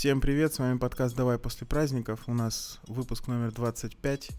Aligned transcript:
Всем 0.00 0.22
привет, 0.22 0.54
с 0.54 0.58
вами 0.58 0.78
подкаст 0.78 1.14
«Давай 1.14 1.38
после 1.38 1.66
праздников». 1.66 2.22
У 2.26 2.32
нас 2.32 2.80
выпуск 2.86 3.26
номер 3.26 3.52
25. 3.52 4.30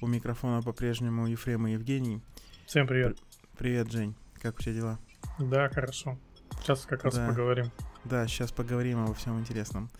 У 0.00 0.06
микрофона 0.06 0.62
по-прежнему 0.62 1.26
Ефрем 1.26 1.66
и 1.66 1.72
Евгений. 1.72 2.22
Всем 2.64 2.86
привет. 2.86 3.18
Привет, 3.58 3.92
Жень. 3.92 4.14
Как 4.40 4.58
у 4.58 4.62
тебя 4.62 4.72
дела? 4.72 4.98
Да, 5.38 5.68
хорошо. 5.68 6.16
Сейчас 6.62 6.86
как 6.86 7.04
раз 7.04 7.16
Да. 7.16 7.28
поговорим. 7.28 7.70
Да, 8.04 8.26
сейчас 8.28 8.50
поговорим 8.50 9.04
обо 9.04 9.12
всем 9.12 9.38
интересном. 9.38 9.90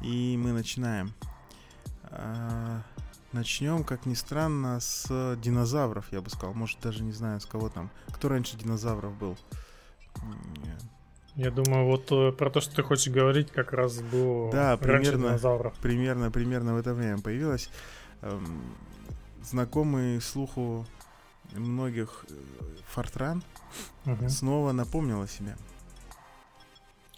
И 0.00 0.38
мы 0.38 0.52
начинаем. 0.52 1.12
А, 2.04 2.80
Начнем, 3.32 3.84
как 3.84 4.06
ни 4.06 4.14
странно, 4.14 4.80
с 4.80 5.36
динозавров, 5.42 6.10
я 6.10 6.22
бы 6.22 6.30
сказал. 6.30 6.54
Может, 6.54 6.80
даже 6.80 7.02
не 7.02 7.12
знаю, 7.12 7.38
с 7.38 7.44
кого 7.44 7.68
там. 7.68 7.90
Кто 8.14 8.30
раньше 8.30 8.56
динозавров 8.56 9.14
был? 9.18 9.36
Я 11.40 11.50
думаю, 11.50 11.86
вот 11.86 12.12
э, 12.12 12.32
про 12.32 12.50
то, 12.50 12.60
что 12.60 12.76
ты 12.76 12.82
хочешь 12.82 13.10
говорить, 13.10 13.50
как 13.50 13.72
раз 13.72 14.00
было 14.02 14.52
Да, 14.52 14.76
примерно. 14.76 15.28
динозавров. 15.28 15.72
примерно, 15.80 16.30
примерно 16.30 16.74
в 16.74 16.76
это 16.76 16.92
время 16.92 17.18
появилась. 17.18 17.70
Эм, 18.20 18.62
знакомый 19.42 20.20
слуху 20.20 20.84
многих 21.52 22.26
э, 22.28 22.34
Фортран 22.90 23.42
Мгм. 24.04 24.28
снова 24.28 24.72
напомнил 24.72 25.22
о 25.22 25.26
себе. 25.26 25.56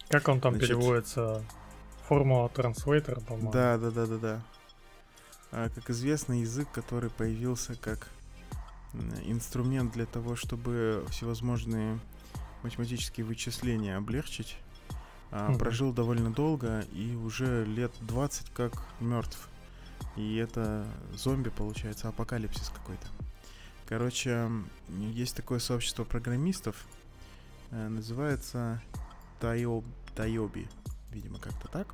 Как 0.07 0.29
он 0.29 0.39
там 0.39 0.53
Значит- 0.53 0.69
переводится? 0.69 1.43
Формула 2.07 2.47
транслейтер, 2.47 3.19
по-моему. 3.19 3.51
Да, 3.51 3.77
да, 3.77 3.91
да, 3.91 4.05
да, 4.05 4.17
да. 4.17 4.41
А, 5.51 5.69
как 5.69 5.89
известно, 5.89 6.39
язык, 6.39 6.69
который 6.71 7.09
появился 7.09 7.75
как 7.75 8.07
инструмент 9.25 9.91
для 9.93 10.05
того, 10.05 10.37
чтобы 10.37 11.05
всевозможные 11.09 11.99
математические 12.63 13.25
вычисления 13.25 13.95
облегчить, 13.97 14.57
а, 15.31 15.49
Мгм. 15.49 15.57
прожил 15.59 15.93
довольно 15.93 16.31
долго 16.31 16.81
и 16.93 17.15
уже 17.15 17.65
лет 17.65 17.91
20 18.01 18.49
как 18.51 18.73
мертв. 18.99 19.49
И 20.15 20.35
это 20.35 20.85
зомби, 21.15 21.49
получается, 21.49 22.07
апокалипсис 22.09 22.69
какой-то. 22.69 23.07
Короче, 23.87 24.49
есть 24.89 25.35
такое 25.35 25.59
сообщество 25.59 26.03
программистов, 26.03 26.75
э, 27.71 27.87
называется 27.87 28.81
Тайо- 29.39 29.83
Тайоби, 30.15 30.67
видимо, 31.11 31.39
как-то 31.39 31.67
так. 31.67 31.93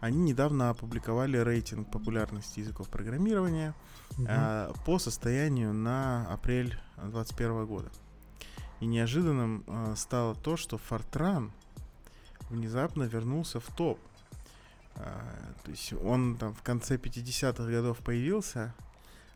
Они 0.00 0.18
недавно 0.18 0.70
опубликовали 0.70 1.36
рейтинг 1.38 1.90
популярности 1.90 2.58
языков 2.60 2.88
программирования 2.88 3.72
а, 4.26 4.72
по 4.84 4.98
состоянию 4.98 5.72
на 5.72 6.26
апрель 6.26 6.76
2021 6.96 7.66
года. 7.66 7.90
И 8.82 8.86
неожиданным 8.86 9.62
а, 9.68 9.94
стало 9.94 10.34
то, 10.34 10.56
что 10.56 10.76
Fortran 10.90 11.52
внезапно 12.50 13.04
вернулся 13.04 13.60
в 13.60 13.66
топ. 13.76 13.96
А, 14.96 15.22
то 15.62 15.70
есть 15.70 15.92
он 15.92 16.36
там 16.36 16.52
в 16.52 16.62
конце 16.62 16.96
50-х 16.96 17.64
годов 17.64 17.98
появился, 17.98 18.74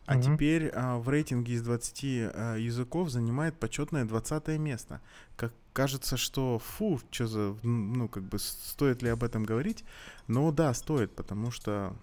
а 0.05 0.15
Мгм. 0.15 0.21
теперь 0.35 0.69
а, 0.75 0.97
в 0.97 1.07
рейтинге 1.07 1.53
из 1.53 1.61
20 1.63 2.03
а, 2.03 2.55
языков 2.57 3.09
занимает 3.09 3.57
почетное 3.57 4.03
20 4.03 4.49
место. 4.59 4.99
Как 5.37 5.53
кажется, 5.71 6.17
что 6.17 6.59
фу, 6.59 6.99
что 7.09 7.27
за, 7.27 7.55
ну 7.63 8.09
как 8.09 8.23
бы 8.23 8.39
стоит 8.39 9.01
ли 9.01 9.07
об 9.07 9.23
этом 9.23 9.45
говорить? 9.45 9.85
Но 10.27 10.51
да, 10.51 10.73
стоит, 10.73 11.15
потому 11.15 11.51
что 11.51 11.95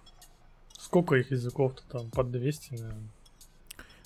Сколько 0.79 1.17
их 1.17 1.31
языков-то 1.31 1.83
там? 1.89 2.11
Под 2.11 2.31
200, 2.31 2.73
наверное. 2.73 3.11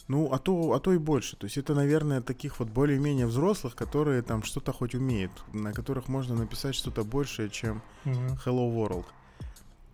Ну, 0.09 0.33
а 0.33 0.39
то, 0.39 0.73
а 0.73 0.81
то 0.81 0.92
и 0.95 0.98
больше. 0.98 1.37
То 1.37 1.45
есть 1.45 1.59
это, 1.59 1.75
наверное, 1.75 2.23
таких 2.23 2.61
вот 2.61 2.69
более-менее 2.69 3.27
взрослых, 3.27 3.75
которые 3.75 4.23
там 4.23 4.42
что-то 4.42 4.73
хоть 4.73 4.95
умеют, 4.95 5.33
на 5.53 5.73
которых 5.73 6.09
можно 6.09 6.34
написать 6.34 6.75
что-то 6.75 7.05
большее, 7.05 7.51
чем 7.51 7.83
Мгм. 8.05 8.39
Hello 8.45 8.75
World. 8.75 9.05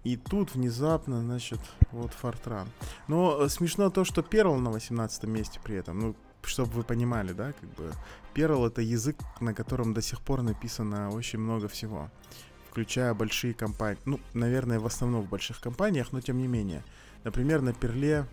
И 0.05 0.17
тут 0.17 0.55
внезапно, 0.55 1.20
значит, 1.20 1.59
вот 1.91 2.12
Fortran. 2.23 2.69
Но 3.08 3.39
э, 3.41 3.48
смешно 3.48 3.91
то, 3.91 4.05
что 4.05 4.20
Perl 4.20 4.57
на 4.58 4.70
18 4.70 5.25
месте 5.25 5.61
при 5.64 5.77
этом. 5.77 5.98
Ну, 5.98 6.17
чтобы 6.42 6.70
вы 6.73 6.83
понимали, 6.83 7.33
да, 7.33 7.52
как 7.52 7.70
бы 7.70 7.91
Perl 8.35 8.67
это 8.67 8.83
язык, 8.83 9.17
на 9.41 9.55
котором 9.55 9.95
до 9.95 10.02
сих 10.02 10.20
пор 10.20 10.42
написано 10.42 11.11
очень 11.11 11.39
много 11.39 11.69
всего. 11.69 12.11
Включая 12.70 13.14
большие 13.14 13.55
компании. 13.55 13.98
Ну, 14.05 14.20
наверное, 14.35 14.79
в 14.79 14.86
основном 14.86 15.23
в 15.23 15.29
больших 15.29 15.61
компаниях, 15.61 16.13
но 16.13 16.20
тем 16.20 16.39
не 16.39 16.48
менее. 16.48 16.85
Например, 17.25 17.63
на 17.63 17.73
Перле, 17.73 18.27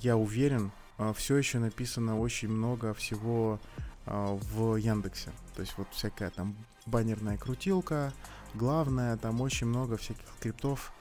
я 0.00 0.16
уверен, 0.16 0.70
все 1.14 1.36
еще 1.36 1.58
написано 1.58 2.18
очень 2.18 2.48
много 2.48 2.92
всего 2.94 3.60
э, 4.06 4.38
в 4.52 4.76
Яндексе. 4.76 5.30
То 5.54 5.62
есть 5.62 5.74
вот 5.76 5.88
всякая 5.92 6.30
там 6.30 6.56
баннерная 6.86 7.36
крутилка, 7.36 8.12
главное, 8.54 9.16
там 9.16 9.40
очень 9.40 9.66
много 9.66 9.96
всяких 9.96 10.26
скриптов 10.38 10.92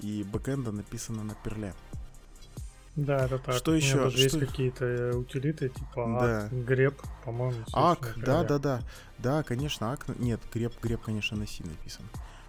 и 0.00 0.24
бэкэнда 0.30 0.72
написано 0.72 1.24
на 1.24 1.34
перле. 1.34 1.72
Да, 2.96 3.24
это 3.24 3.38
так. 3.38 3.54
Что 3.54 3.70
У 3.70 3.74
еще? 3.74 3.96
даже 4.04 4.18
есть 4.18 4.36
Что- 4.36 4.46
какие-то 4.46 4.84
э, 4.84 5.14
утилиты, 5.14 5.70
типа 5.70 6.18
Да. 6.20 6.44
Ак, 6.44 6.52
греб, 6.52 7.00
по-моему. 7.24 7.64
Ак, 7.72 8.12
да, 8.16 8.44
да, 8.44 8.58
да. 8.58 8.82
Да, 9.18 9.42
конечно, 9.42 9.92
ак. 9.92 10.06
Нет, 10.18 10.40
греб, 10.52 10.74
греб, 10.82 11.00
конечно, 11.00 11.36
на 11.38 11.46
си 11.46 11.62
написан. 11.64 12.04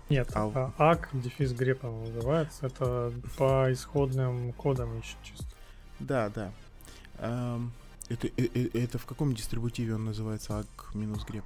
Нет, 0.10 0.30
А 0.36 0.72
а 0.78 0.92
ак, 0.92 1.10
дефис 1.14 1.54
греб 1.54 1.84
он 1.84 2.02
называется. 2.04 2.68
Это 2.68 3.12
по 3.38 3.72
исходным 3.72 4.54
кодам 4.54 4.98
еще 5.00 5.16
чисто. 5.24 5.46
Да, 6.00 6.30
да. 6.30 6.52
Эм, 7.20 7.72
это, 8.10 8.28
э- 8.28 8.50
э- 8.54 8.70
это 8.74 8.98
в 8.98 9.06
каком 9.06 9.34
дистрибутиве 9.34 9.96
он 9.96 10.06
называется 10.06 10.60
ак 10.60 10.94
минус 10.94 11.24
греб? 11.26 11.46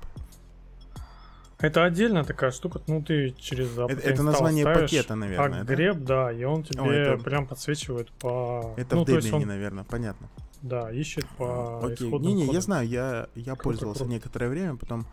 Это 1.59 1.83
отдельная 1.85 2.23
такая 2.23 2.51
штука, 2.51 2.81
ну 2.87 3.01
ты 3.01 3.31
через 3.39 3.71
Это, 3.75 3.93
это 3.93 4.21
название 4.21 4.63
ставишь 4.63 4.91
пакета, 4.91 5.15
наверное, 5.15 5.61
ак 5.61 5.65
да? 5.65 5.73
греб, 5.73 5.97
да, 6.03 6.31
и 6.31 6.43
он 6.43 6.63
тебе 6.63 6.83
это- 6.83 7.23
прям 7.23 7.47
подсвечивает 7.47 8.11
по... 8.11 8.75
Это 8.77 8.95
ну, 8.95 9.03
в 9.03 9.07
Debian, 9.07 9.31
он, 9.37 9.47
наверное, 9.47 9.83
понятно. 9.83 10.29
да, 10.61 10.91
ищет 10.91 11.25
по 11.29 11.79
Окей. 11.83 12.07
исходным 12.07 12.21
Не-не, 12.29 12.41
я 12.43 12.47
кодам. 12.47 12.61
знаю, 12.61 12.87
я, 12.87 13.27
я 13.33 13.43
Круто, 13.55 13.63
пользовался 13.63 13.99
круто. 14.01 14.13
некоторое 14.13 14.49
время, 14.49 14.75
потом 14.75 15.07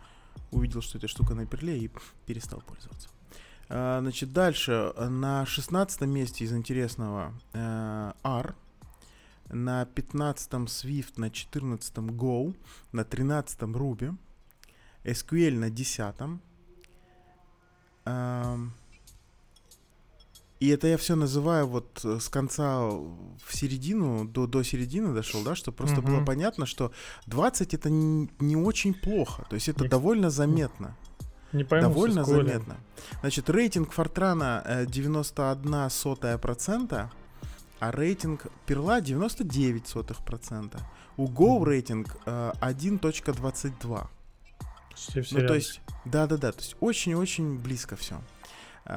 увидел, 0.51 0.81
что 0.83 0.99
эта 0.99 1.07
штука 1.07 1.33
на 1.33 1.47
перле 1.47 1.79
и 1.79 1.89
перестал 2.27 2.61
пользоваться. 2.61 3.09
А, 3.69 3.99
значит, 4.01 4.33
дальше. 4.33 4.93
На 4.97 5.45
16 5.45 6.01
месте 6.01 6.45
из 6.45 6.53
интересного 6.53 7.33
э, 7.53 8.11
R. 8.23 8.55
На 9.49 9.85
15 9.85 10.51
Swift, 10.53 11.13
на 11.17 11.29
14 11.29 11.97
Go, 11.97 12.55
на 12.91 13.03
13 13.03 13.59
Ruby, 13.61 14.15
SQL 15.03 15.59
на 15.59 15.69
10 15.69 16.15
Ам, 18.05 18.73
и 20.59 20.69
это 20.69 20.87
я 20.87 20.97
все 20.97 21.15
называю 21.15 21.67
вот 21.67 22.01
э, 22.05 22.19
с 22.19 22.29
конца 22.29 22.87
в 22.87 23.51
середину, 23.51 24.25
до, 24.25 24.47
до 24.47 24.63
середины 24.63 25.13
дошел, 25.13 25.43
да, 25.43 25.53
чтобы 25.53 25.77
просто 25.77 26.01
было 26.01 26.17
Мгм. 26.17 26.25
понятно, 26.25 26.65
что 26.65 26.91
20 27.27 27.73
это 27.73 27.89
не, 27.89 28.29
не 28.39 28.55
очень 28.55 28.93
плохо. 28.93 29.45
То 29.49 29.55
есть 29.55 29.67
это 29.67 29.87
довольно 29.89 30.29
заметно. 30.29 30.95
Не 31.55 31.63
пойму, 31.63 31.87
довольно 31.87 32.25
заметно. 32.25 32.75
Значит, 33.21 33.49
рейтинг 33.49 33.93
Фортрана 33.93 34.61
э, 34.65 34.85
91 34.85 35.89
сотая 35.89 36.37
процента, 36.37 37.09
а 37.79 37.91
рейтинг 37.91 38.47
Перла 38.65 38.99
99 38.99 39.87
сотых 39.87 40.25
процента. 40.25 40.79
У 41.17 41.27
Go 41.27 41.63
рейтинг 41.63 42.17
э, 42.25 42.51
1.22. 42.59 44.07
Почти 44.89 45.21
все 45.21 45.39
Ну, 45.39 45.47
то 45.47 45.55
есть, 45.55 45.79
да-да-да, 46.03 46.51
то 46.51 46.59
есть 46.59 46.75
очень-очень 46.81 47.57
близко 47.57 47.95
все. 47.95 48.21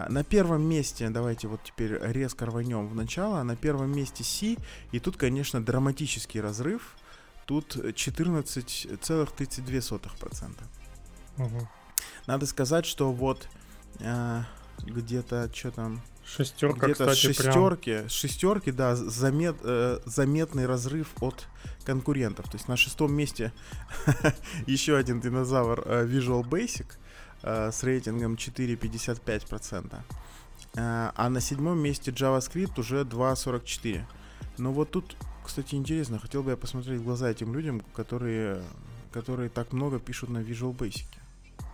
На 0.09 0.23
первом 0.23 0.69
месте, 0.69 1.09
давайте 1.09 1.49
вот 1.49 1.63
теперь 1.65 1.99
резко 1.99 2.45
рванем 2.45 2.89
в 2.89 2.95
начало, 2.95 3.43
на 3.43 3.57
первом 3.57 3.91
месте 3.97 4.23
C, 4.23 4.59
и 4.93 5.01
тут, 5.01 5.17
конечно, 5.17 5.65
драматический 5.65 6.43
разрыв, 6.43 6.95
тут 7.47 7.75
14,32%. 7.77 10.51
Мгм. 11.39 11.67
Надо 12.29 12.45
сказать, 12.45 12.85
что 12.85 13.11
вот 13.11 13.49
а, 14.01 14.45
где-то, 14.85 15.51
что 15.51 15.71
там, 15.71 16.03
Шестерка, 16.27 16.89
где-то 16.89 17.07
кстати, 17.07 17.33
прям... 17.33 17.53
шестерки, 17.55 18.07
с 18.07 18.13
шестерки, 18.13 18.71
да, 18.71 18.97
замет, 18.97 19.57
э, 19.63 20.01
заметный 20.05 20.67
разрыв 20.67 21.09
от 21.23 21.49
конкурентов. 21.85 22.45
То 22.51 22.59
есть 22.59 22.69
на 22.69 22.77
шестом 22.77 23.15
месте 23.15 23.51
еще 24.67 24.99
один 24.99 25.23
динозавр 25.23 25.83
э, 25.87 26.05
Visual 26.05 26.43
Basic 26.47 26.85
э, 27.45 27.73
с 27.73 27.83
рейтингом 27.83 28.35
4,55%. 28.35 29.95
Э, 29.95 31.11
а 31.15 31.29
на 31.31 31.41
седьмом 31.41 31.79
месте 31.79 32.11
JavaScript 32.11 32.79
уже 32.79 33.05
2,44%. 33.05 34.03
Но 34.59 34.73
вот 34.75 34.91
тут, 34.91 35.17
кстати, 35.47 35.77
интересно, 35.77 36.19
хотел 36.19 36.43
бы 36.43 36.51
я 36.51 36.59
посмотреть 36.59 37.01
в 37.01 37.05
глаза 37.05 37.31
этим 37.31 37.55
людям, 37.55 37.81
которые, 37.95 38.63
которые 39.13 39.49
так 39.49 39.73
много 39.73 39.99
пишут 39.99 40.29
на 40.29 40.43
Visual 40.43 40.77
Basic. 40.77 41.07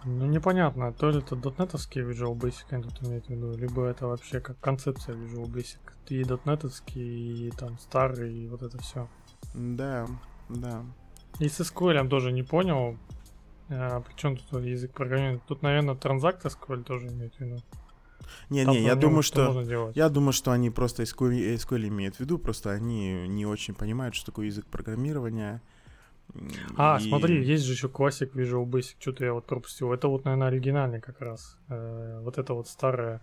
Ну, 0.05 0.27
непонятно, 0.27 0.93
то 0.93 1.11
ли 1.11 1.19
это 1.19 1.35
дотнетовский 1.35 2.03
Visual 2.03 2.35
Basic 2.37 2.65
они 2.71 2.83
тут 2.83 3.03
имеют 3.03 3.27
в 3.27 3.31
виду, 3.31 3.57
либо 3.57 3.87
это 3.87 4.07
вообще 4.07 4.41
как 4.41 4.61
концепция 4.61 5.15
Visual 5.15 5.47
Basic. 5.47 5.79
И 6.09 6.23
дотнетовский, 6.25 7.49
и 7.49 7.51
там 7.51 7.79
старый, 7.79 8.35
и 8.35 8.49
вот 8.49 8.63
это 8.63 8.79
все. 8.79 9.09
Да, 9.55 10.07
да. 10.49 10.85
И 11.39 11.49
с 11.49 11.61
SQL 11.61 12.07
тоже 12.09 12.33
не 12.33 12.43
понял. 12.43 12.99
А, 13.71 14.01
причем 14.01 14.37
тут 14.37 14.63
язык 14.63 14.93
программирования? 14.93 15.41
Тут, 15.47 15.63
наверное, 15.63 15.95
транзакт 15.95 16.45
SQL 16.45 16.85
тоже 16.85 17.09
имеет 17.09 17.35
в 17.37 17.41
виду. 17.41 17.57
Не-не, 18.51 18.83
я 18.83 18.95
думаю, 18.95 19.23
что 19.23 19.63
я 19.95 20.09
думаю, 20.09 20.33
что 20.33 20.53
они 20.53 20.71
просто 20.71 21.03
SQL, 21.03 21.55
SQL 21.57 21.89
имеют 21.89 22.17
в 22.17 22.21
виду, 22.21 22.39
просто 22.39 22.71
они 22.71 23.27
не 23.29 23.47
очень 23.47 23.75
понимают, 23.75 24.15
что 24.15 24.27
такое 24.27 24.47
язык 24.47 24.67
программирования. 24.67 25.63
А, 26.77 26.99
и... 27.01 27.09
смотри, 27.09 27.45
есть 27.45 27.65
же 27.65 27.73
еще 27.73 27.89
классик 27.89 28.35
Visual 28.35 28.65
Basic, 28.67 28.97
что-то 28.99 29.25
я 29.25 29.33
вот 29.33 29.47
пропустил. 29.47 29.93
Это 29.93 30.09
вот, 30.09 30.25
наверное, 30.25 30.49
оригинальный 30.49 31.01
как 31.01 31.21
раз. 31.21 31.57
Э, 31.69 32.21
вот 32.23 32.39
это 32.39 32.55
вот 32.55 32.69
старое. 32.69 33.21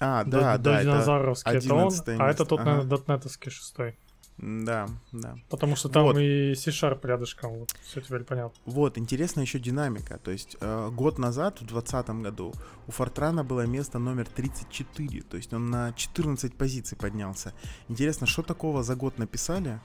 А, 0.00 0.24
да, 0.24 0.58
да. 0.58 0.82
Динозавровский 0.82 1.50
это, 1.50 1.64
это 1.66 1.74
он, 1.74 1.92
а 2.20 2.30
это 2.30 2.44
тот, 2.44 2.60
ага. 2.60 2.70
наверное, 2.70 2.90
дотнетовский 2.90 3.50
шестой. 3.50 3.96
Да, 4.38 4.88
да. 5.10 5.36
Потому 5.48 5.74
что 5.74 5.88
там 5.88 6.04
вот. 6.04 6.16
и 6.18 6.54
C-Sharp 6.54 7.04
рядышком, 7.04 7.58
вот, 7.58 7.74
все 7.82 8.00
теперь 8.00 8.22
понятно. 8.22 8.56
Вот, 8.66 8.96
интересна 8.96 9.40
еще 9.40 9.58
динамика. 9.58 10.18
То 10.18 10.30
есть 10.30 10.56
э, 10.60 10.90
год 10.92 11.18
назад, 11.18 11.56
в 11.56 11.66
2020 11.66 12.10
году, 12.22 12.54
у 12.86 12.92
Фортрана 12.92 13.42
было 13.42 13.66
место 13.66 13.98
номер 13.98 14.28
34, 14.28 15.22
то 15.22 15.36
есть 15.36 15.52
он 15.52 15.70
на 15.70 15.92
14 15.92 16.54
позиций 16.54 16.96
поднялся. 16.96 17.52
Интересно, 17.88 18.28
что 18.28 18.42
такого 18.44 18.84
за 18.84 18.94
год 18.94 19.18
написали? 19.18 19.80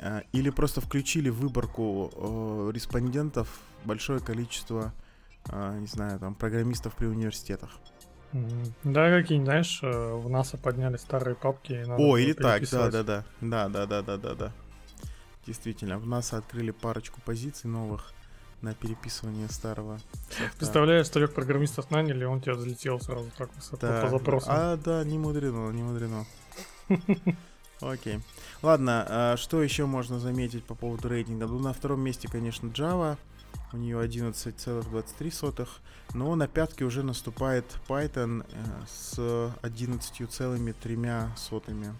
Э, 0.00 0.22
или 0.32 0.50
просто 0.50 0.80
включили 0.80 1.28
в 1.28 1.36
выборку 1.36 2.10
э, 2.14 2.72
респондентов 2.72 3.60
большое 3.84 4.20
количество, 4.20 4.92
э, 5.48 5.78
не 5.78 5.86
знаю, 5.86 6.18
там, 6.18 6.34
программистов 6.34 6.94
при 6.94 7.06
университетах? 7.06 7.70
Да, 8.32 9.10
какие-нибудь, 9.10 9.46
знаешь, 9.46 9.80
э, 9.82 10.14
в 10.14 10.30
НАСА 10.30 10.56
подняли 10.56 10.96
старые 10.96 11.34
папки. 11.34 11.84
О, 11.86 12.16
или 12.16 12.32
так, 12.32 12.62
да, 12.70 12.90
да, 12.90 13.02
да. 13.02 13.24
Да, 13.40 13.68
да, 13.68 13.86
да, 13.86 14.02
да, 14.02 14.16
да, 14.16 14.34
да. 14.34 14.52
Действительно, 15.46 15.98
в 15.98 16.06
НАСА 16.06 16.38
открыли 16.38 16.70
парочку 16.70 17.20
позиций 17.24 17.68
новых 17.68 18.12
на 18.62 18.74
переписывание 18.74 19.48
старого. 19.48 19.98
Софта. 20.28 20.58
Представляешь, 20.58 21.08
трех 21.08 21.34
программистов 21.34 21.90
наняли, 21.90 22.24
он 22.24 22.40
тебя 22.40 22.54
взлетел 22.54 23.00
сразу 23.00 23.30
так 23.36 23.54
высоко 23.54 23.78
да. 23.80 24.02
по 24.02 24.08
запросу. 24.08 24.46
А, 24.48 24.76
да, 24.76 25.04
не 25.04 25.18
мудрено, 25.18 25.70
не 25.70 25.82
мудрено. 25.82 26.24
Окей. 27.80 28.20
Ладно, 28.62 29.06
а 29.08 29.36
что 29.36 29.62
еще 29.62 29.86
можно 29.86 30.18
заметить 30.18 30.64
по 30.64 30.74
поводу 30.74 31.08
рейтинга? 31.08 31.46
Ну, 31.46 31.58
на 31.58 31.72
втором 31.72 32.00
месте, 32.00 32.28
конечно, 32.28 32.68
Java 32.68 33.16
у 33.72 33.76
нее 33.76 33.98
11,23, 33.98 35.68
но 36.14 36.34
на 36.34 36.48
пятке 36.48 36.84
уже 36.84 37.02
наступает 37.02 37.64
Python 37.88 38.46
э, 38.50 38.54
с 38.88 39.18
11,3 39.18 41.94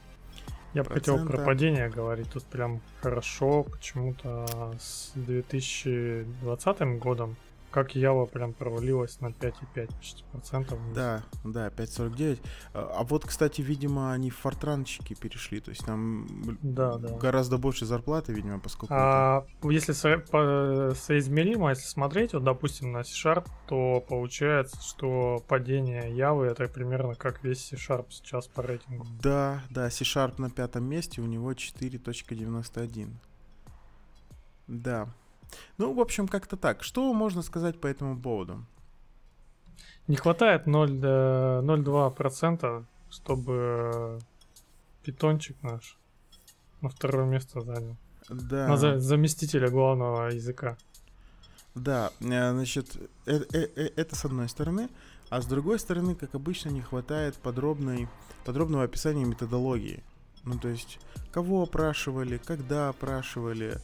я 0.72 0.84
бы 0.84 0.90
хотел 0.90 1.26
про 1.26 1.38
падение 1.38 1.88
говорить. 1.88 2.30
Тут 2.32 2.44
прям 2.44 2.80
хорошо 3.00 3.64
почему-то 3.64 4.72
с 4.78 5.10
2020 5.16 7.00
годом 7.00 7.34
как 7.70 7.94
Ява 7.94 8.26
прям 8.26 8.52
провалилась 8.52 9.20
на 9.20 9.28
5,5 9.28 9.94
почти 9.96 10.24
процентов. 10.32 10.78
Да, 10.94 11.22
да, 11.44 11.68
5,49. 11.68 12.40
А, 12.74 12.92
а 12.98 13.04
вот, 13.04 13.24
кстати, 13.24 13.62
видимо, 13.62 14.12
они 14.12 14.30
в 14.30 14.36
фортранчики 14.36 15.14
перешли, 15.14 15.60
то 15.60 15.70
есть 15.70 15.84
там 15.84 16.26
да, 16.62 16.96
да. 16.96 17.16
гораздо 17.16 17.58
больше 17.58 17.86
зарплаты, 17.86 18.32
видимо, 18.32 18.58
поскольку... 18.58 18.94
А 18.94 19.44
это... 19.58 19.70
если 19.70 19.92
со- 19.92 20.18
по- 20.18 20.92
соизмеримо, 20.94 21.70
если 21.70 21.86
смотреть, 21.86 22.32
вот, 22.32 22.44
допустим, 22.44 22.92
на 22.92 23.04
C-Sharp, 23.04 23.46
то 23.68 24.04
получается, 24.06 24.80
что 24.82 25.42
падение 25.48 26.14
Явы 26.14 26.46
это 26.46 26.68
примерно 26.68 27.14
как 27.14 27.42
весь 27.44 27.64
C-Sharp 27.66 28.06
сейчас 28.10 28.48
по 28.48 28.62
рейтингу. 28.62 29.06
Да, 29.22 29.62
да, 29.70 29.90
C-Sharp 29.90 30.34
на 30.38 30.50
пятом 30.50 30.84
месте, 30.84 31.20
у 31.20 31.26
него 31.26 31.52
4.91. 31.52 33.10
Да, 34.66 35.08
ну, 35.78 35.92
в 35.94 36.00
общем, 36.00 36.28
как-то 36.28 36.56
так. 36.56 36.82
Что 36.82 37.12
можно 37.12 37.42
сказать 37.42 37.80
по 37.80 37.86
этому 37.86 38.20
поводу? 38.20 38.64
Не 40.08 40.16
хватает 40.16 40.66
0,02%, 40.66 42.58
э, 42.62 42.84
чтобы 43.10 44.18
питончик 45.02 45.56
наш 45.62 45.96
на 46.80 46.88
второе 46.88 47.26
место 47.26 47.60
занял. 47.60 47.96
Да. 48.28 48.68
На 48.68 48.76
заместителя 48.98 49.70
главного 49.70 50.28
языка. 50.28 50.76
Да, 51.74 52.10
э, 52.20 52.52
значит, 52.52 52.96
это, 53.26 53.56
это, 53.56 53.80
это 53.82 54.16
с 54.16 54.24
одной 54.24 54.48
стороны, 54.48 54.88
а 55.28 55.40
с 55.40 55.46
другой 55.46 55.78
стороны, 55.78 56.14
как 56.14 56.34
обычно, 56.34 56.70
не 56.70 56.80
хватает 56.80 57.36
подробной, 57.36 58.08
подробного 58.44 58.84
описания 58.84 59.24
методологии. 59.24 60.02
Ну, 60.44 60.58
то 60.58 60.68
есть, 60.68 60.98
кого 61.32 61.62
опрашивали, 61.62 62.38
когда 62.38 62.88
опрашивали, 62.88 63.78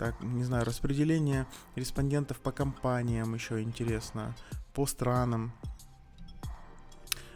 так, 0.00 0.18
не 0.22 0.44
знаю, 0.44 0.64
распределение 0.64 1.46
респондентов 1.76 2.40
по 2.40 2.52
компаниям 2.52 3.34
еще 3.34 3.60
интересно, 3.60 4.34
по 4.72 4.86
странам. 4.86 5.52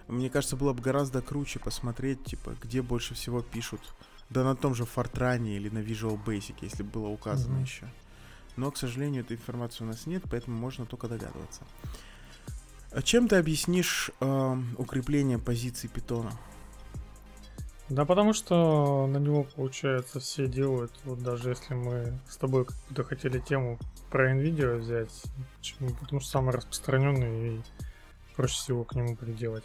Мне 0.08 0.30
кажется, 0.30 0.56
было 0.56 0.72
бы 0.72 0.80
гораздо 0.80 1.20
круче 1.20 1.58
посмотреть, 1.58 2.24
типа, 2.24 2.56
где 2.62 2.80
больше 2.80 3.12
всего 3.12 3.42
пишут. 3.42 3.82
Да 4.30 4.44
на 4.44 4.56
том 4.56 4.74
же 4.74 4.86
Фортране 4.86 5.56
или 5.56 5.68
на 5.68 5.80
Visual 5.80 6.18
Basic, 6.24 6.54
если 6.62 6.82
было 6.82 7.08
указано 7.08 7.58
mm-hmm. 7.58 7.62
еще. 7.62 7.92
Но, 8.56 8.70
к 8.70 8.78
сожалению, 8.78 9.24
этой 9.24 9.36
информации 9.36 9.84
у 9.84 9.86
нас 9.86 10.06
нет, 10.06 10.22
поэтому 10.30 10.56
можно 10.56 10.86
только 10.86 11.06
догадываться. 11.06 11.64
А 12.92 13.02
чем 13.02 13.28
ты 13.28 13.36
объяснишь 13.36 14.10
э, 14.20 14.56
укрепление 14.78 15.38
позиций 15.38 15.90
питона? 15.90 16.32
Да 17.90 18.06
потому 18.06 18.32
что 18.32 19.06
на 19.06 19.18
него, 19.18 19.44
получается, 19.44 20.18
все 20.18 20.46
делают. 20.46 20.92
Вот 21.04 21.22
даже 21.22 21.50
если 21.50 21.74
мы 21.74 22.18
с 22.28 22.36
тобой 22.36 22.64
какую-то 22.64 23.04
хотели 23.04 23.38
тему 23.38 23.78
про 24.10 24.32
NVIDIA 24.32 24.78
взять, 24.78 25.22
почему? 25.58 25.90
потому 25.90 26.20
что 26.20 26.30
самый 26.30 26.54
распространенный 26.54 27.56
и 27.56 27.62
проще 28.36 28.54
всего 28.54 28.84
к 28.84 28.94
нему 28.94 29.16
приделать. 29.16 29.64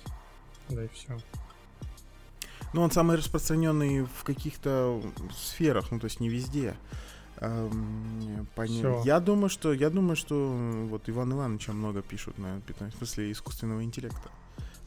Да 0.67 0.83
и 0.83 0.87
все. 0.89 1.17
Ну, 2.73 2.81
он 2.81 2.91
самый 2.91 3.17
распространенный 3.17 4.03
в 4.03 4.23
каких-то 4.23 5.01
сферах, 5.35 5.91
ну, 5.91 5.99
то 5.99 6.05
есть 6.05 6.19
не 6.19 6.29
везде. 6.29 6.75
Понятно. 8.55 9.01
Я 9.05 9.19
думаю, 9.21 9.49
что 9.49 9.71
я 9.71 9.89
думаю, 9.89 10.17
что 10.17 10.35
вот 10.89 11.07
Иван 11.07 11.31
Ивановича 11.33 11.71
много 11.71 12.01
пишут 12.01 12.37
на 12.37 12.59
питоне, 12.61 12.91
в 12.91 12.95
смысле 12.97 13.31
искусственного 13.31 13.83
интеллекта. 13.83 14.29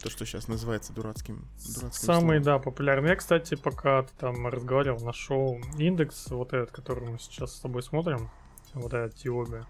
То, 0.03 0.09
что 0.09 0.25
сейчас 0.25 0.49
называется 0.49 0.91
дурацким, 0.91 1.47
дурацким 1.65 1.91
Самый, 1.91 2.41
словом. 2.41 2.43
да, 2.43 2.59
популярный. 2.59 3.09
Я, 3.09 3.15
кстати, 3.15 3.55
пока 3.55 4.03
ты 4.03 4.11
там 4.19 4.45
разговаривал, 4.47 4.99
нашел 4.99 5.61
индекс, 5.77 6.29
вот 6.29 6.51
этот, 6.51 6.71
который 6.71 7.09
мы 7.09 7.17
сейчас 7.19 7.55
с 7.55 7.59
тобой 7.61 7.83
смотрим, 7.83 8.29
вот 8.73 8.93
этот 8.93 9.15
Тиоби. 9.15 9.63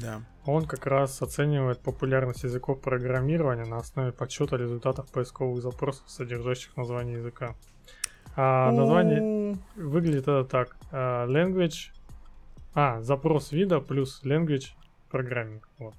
Да. 0.00 0.22
Он 0.44 0.66
как 0.66 0.86
раз 0.86 1.20
оценивает 1.22 1.80
популярность 1.80 2.44
языков 2.44 2.80
программирования 2.80 3.64
на 3.64 3.78
основе 3.78 4.12
подсчета 4.12 4.56
результатов 4.56 5.10
поисковых 5.10 5.60
запросов, 5.60 6.08
содержащих 6.08 6.76
название 6.76 7.16
языка. 7.16 7.56
А 8.36 8.70
название 8.70 9.58
выглядит 9.74 10.22
это 10.22 10.44
так. 10.44 10.76
А, 10.92 11.26
language. 11.26 11.90
А, 12.74 13.00
запрос 13.00 13.50
вида 13.50 13.80
плюс 13.80 14.22
language 14.24 14.68
программинг. 15.10 15.68
Вот. 15.78 15.94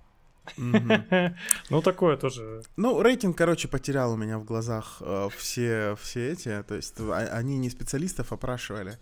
Ну, 0.57 1.81
такое 1.81 2.17
тоже. 2.17 2.63
Ну, 2.77 3.01
рейтинг, 3.01 3.38
короче, 3.38 3.67
потерял 3.67 4.13
у 4.13 4.17
меня 4.17 4.38
в 4.38 4.43
глазах 4.43 4.98
э, 5.01 5.29
все, 5.36 5.95
все 6.01 6.31
эти. 6.31 6.63
То 6.63 6.75
есть 6.75 6.95
а, 7.00 7.29
они 7.33 7.57
не 7.57 7.69
специалистов 7.69 8.33
опрашивали, 8.33 8.98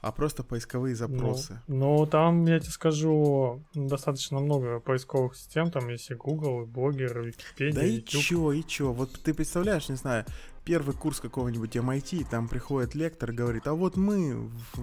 а 0.00 0.12
просто 0.12 0.42
поисковые 0.42 0.94
запросы. 0.94 1.60
Ну, 1.66 1.98
ну, 1.98 2.06
там, 2.06 2.44
я 2.46 2.58
тебе 2.58 2.70
скажу, 2.70 3.62
достаточно 3.74 4.40
много 4.40 4.80
поисковых 4.80 5.36
систем. 5.36 5.70
Там 5.70 5.88
есть 5.88 6.10
и 6.10 6.14
Google, 6.14 6.62
и 6.62 6.66
Блогер, 6.66 7.20
и 7.20 7.26
Википедия, 7.26 7.80
Да 7.80 7.86
и 7.86 8.02
чё, 8.02 8.52
и 8.52 8.62
чё. 8.64 8.92
Вот 8.92 9.12
ты 9.22 9.32
представляешь, 9.32 9.88
не 9.88 9.96
знаю, 9.96 10.26
первый 10.64 10.94
курс 10.94 11.20
какого-нибудь 11.20 11.76
MIT, 11.76 12.26
там 12.30 12.48
приходит 12.48 12.94
лектор 12.94 13.30
и 13.30 13.34
говорит, 13.34 13.66
а 13.66 13.74
вот 13.74 13.96
мы 13.96 14.36
в, 14.36 14.78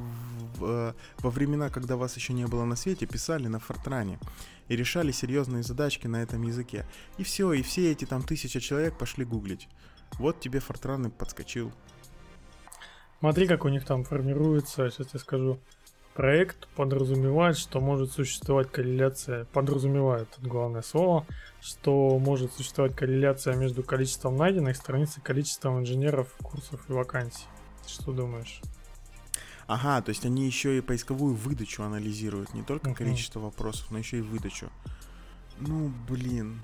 в, 0.58 0.66
э, 0.66 0.94
во 1.20 1.30
времена, 1.30 1.70
когда 1.70 1.96
вас 1.96 2.16
еще 2.16 2.34
не 2.34 2.46
было 2.46 2.66
на 2.66 2.76
свете, 2.76 3.06
писали 3.06 3.48
на 3.48 3.60
Фортране 3.60 4.20
и 4.68 4.76
решали 4.76 5.12
серьезные 5.12 5.64
задачки 5.64 6.08
на 6.08 6.22
этом 6.22 6.42
языке. 6.44 6.86
И 7.18 7.24
все, 7.24 7.54
и 7.54 7.62
все 7.62 7.92
эти 7.92 8.06
там 8.06 8.24
тысяча 8.24 8.60
человек 8.60 8.98
пошли 8.98 9.26
гуглить. 9.26 9.68
Вот 10.18 10.40
тебе 10.40 10.60
Фортран 10.60 11.08
и 11.08 11.10
подскочил. 11.10 11.72
Смотри, 13.20 13.48
как 13.48 13.66
у 13.66 13.70
них 13.70 13.86
там 13.86 14.04
формируется, 14.04 14.90
сейчас 14.90 15.14
я 15.14 15.20
скажу. 15.20 15.60
Проект 16.20 16.68
подразумевает, 16.76 17.58
что 17.58 17.80
может 17.80 18.12
существовать 18.12 18.70
корреляция, 18.70 19.46
подразумевает 19.54 20.28
главное 20.42 20.82
слово, 20.82 21.26
что 21.62 22.20
может 22.20 22.52
существовать 22.52 22.94
корреляция 22.94 23.56
между 23.56 23.84
количеством 23.84 24.36
найденных 24.36 24.76
страниц 24.76 25.18
и 25.18 25.22
количеством 25.22 25.80
инженеров, 25.80 26.28
курсов 26.44 26.82
и 26.90 26.92
вакансий. 26.92 27.46
Что 27.88 28.12
думаешь? 28.12 28.60
Ага, 29.66 30.02
то 30.02 30.10
есть 30.10 30.26
они 30.26 30.46
еще 30.46 30.80
и 30.80 30.82
поисковую 30.82 31.36
выдачу 31.36 31.84
анализируют, 31.84 32.54
не 32.54 32.64
только 32.64 32.90
uh-huh. 32.90 32.96
количество 32.96 33.40
вопросов, 33.40 33.90
но 33.90 34.00
еще 34.00 34.18
и 34.18 34.22
выдачу. 34.22 34.68
Ну, 35.60 35.90
блин. 36.10 36.62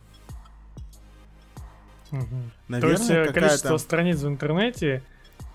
Угу. 2.12 2.26
Наверное, 2.68 2.98
то 2.98 3.02
есть 3.02 3.10
э, 3.10 3.32
количество 3.32 3.78
страниц 3.78 4.20
в 4.20 4.28
интернете 4.28 5.02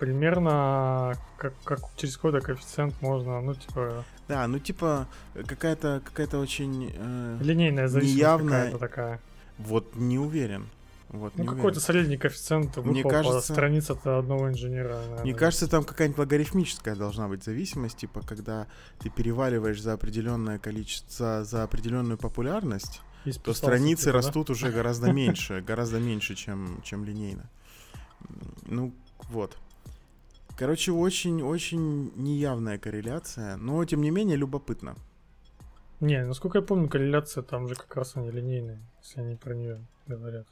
примерно 0.01 1.13
как, 1.37 1.53
как 1.63 1.79
через 1.95 2.15
какой-то 2.15 2.41
коэффициент 2.41 2.99
можно, 3.01 3.39
ну, 3.41 3.53
типа... 3.53 4.03
Да, 4.27 4.47
ну 4.47 4.57
типа 4.59 5.07
какая-то 5.47 6.01
какая-то 6.03 6.39
очень 6.39 6.91
э, 6.95 7.37
Линейная 7.41 7.87
зависимость 7.87 8.17
неявная- 8.17 8.49
какая-то 8.65 8.77
такая. 8.79 9.19
вот 9.59 9.95
не 9.95 10.17
уверен. 10.17 10.65
Вот, 11.09 11.33
Ну, 11.37 11.45
какой-то 11.45 11.79
средний 11.81 12.17
коэффициент 12.17 12.77
Мне 12.77 13.03
по 13.03 13.09
кажется- 13.09 13.53
странице 13.53 13.91
от 13.91 14.07
одного 14.07 14.49
инженера. 14.49 14.95
наверное. 14.95 15.21
Мне 15.23 15.33
кажется, 15.33 15.67
там 15.67 15.83
какая-нибудь 15.83 16.19
логарифмическая 16.19 16.95
должна 16.95 17.27
быть 17.27 17.43
зависимость, 17.43 17.97
типа 17.97 18.21
когда 18.25 18.65
ты 18.99 19.09
переваливаешь 19.09 19.81
за 19.81 19.93
определенное 19.93 20.57
количество, 20.57 21.43
за 21.43 21.63
определенную 21.63 22.17
популярность, 22.17 23.01
то 23.43 23.53
страницы 23.53 24.05
типа, 24.05 24.13
да? 24.13 24.17
растут 24.17 24.49
уже 24.49 24.71
гораздо 24.71 25.11
меньше, 25.11 25.61
гораздо 25.67 25.99
меньше, 25.99 26.33
чем, 26.35 26.81
чем 26.83 27.03
линейно. 27.05 27.43
Ну, 28.67 28.91
вот. 29.29 29.57
Короче, 30.61 30.91
очень-очень 30.91 32.11
неявная 32.15 32.77
корреляция, 32.77 33.57
но 33.57 33.83
тем 33.83 34.03
не 34.03 34.11
менее 34.11 34.37
любопытно. 34.37 34.95
Не, 36.01 36.23
насколько 36.23 36.59
я 36.59 36.61
помню, 36.61 36.87
корреляция 36.87 37.41
там 37.41 37.67
же 37.67 37.73
как 37.73 37.95
раз 37.95 38.15
они 38.15 38.29
линейные, 38.29 38.79
если 39.01 39.21
они 39.21 39.35
про 39.37 39.55
нее 39.55 39.83
говорят. 40.05 40.45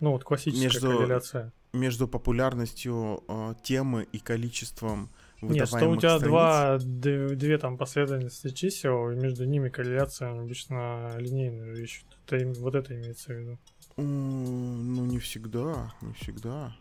Ну 0.00 0.10
вот 0.10 0.24
классическая 0.24 0.64
Между 0.64 0.98
корреляция. 0.98 1.52
Между 1.72 2.08
популярностью 2.08 3.24
э, 3.26 3.54
темы 3.62 4.06
и 4.12 4.18
количеством 4.18 5.08
Нет, 5.40 5.66
что 5.66 5.88
у 5.88 5.96
тебя 5.96 6.18
страниц. 6.18 6.22
два, 6.22 6.78
две 6.78 7.56
там 7.56 7.78
последовательности 7.78 8.50
чисел, 8.50 9.12
и 9.12 9.14
между 9.14 9.46
ними 9.46 9.70
корреляция 9.70 10.38
обычно 10.38 11.16
линейную 11.16 11.82
ищут. 11.82 12.04
Это, 12.28 12.46
вот 12.60 12.74
это 12.74 12.94
имеется 12.94 13.32
в 13.32 13.36
виду. 13.38 13.58
Ну, 13.96 15.06
не 15.06 15.18
всегда, 15.18 15.94
не 16.02 16.12
всегда. 16.12 16.76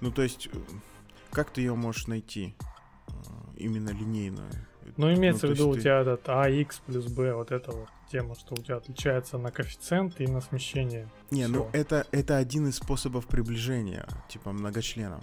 Ну, 0.00 0.10
то 0.10 0.22
есть, 0.22 0.48
э, 0.52 0.58
как 1.32 1.50
ты 1.50 1.60
ее 1.62 1.74
можешь 1.74 2.06
найти? 2.06 2.54
э, 3.08 3.12
Именно 3.56 3.90
линейную. 3.90 4.50
Ну, 4.96 5.12
имеется 5.14 5.42
то 5.42 5.46
в 5.48 5.50
виду 5.50 5.68
у 5.70 5.74
ты- 5.74 5.80
тебя 5.80 6.00
этот 6.00 6.28
AX 6.28 6.80
плюс 6.86 7.06
B, 7.06 7.32
вот 7.34 7.50
эта 7.50 7.72
вот 7.72 7.88
тема, 8.12 8.34
что 8.34 8.54
у 8.54 8.58
тебя 8.58 8.76
отличается 8.76 9.36
на 9.38 9.50
коэффициент 9.50 10.20
и 10.20 10.26
на 10.26 10.40
смещение. 10.40 11.08
Не, 11.30 11.48
ну 11.48 11.64
всё. 11.64 11.70
это, 11.72 12.06
это 12.12 12.36
один 12.36 12.68
из 12.68 12.76
способов 12.76 13.26
приближения, 13.26 14.06
типа 14.28 14.52
многочленом. 14.52 15.22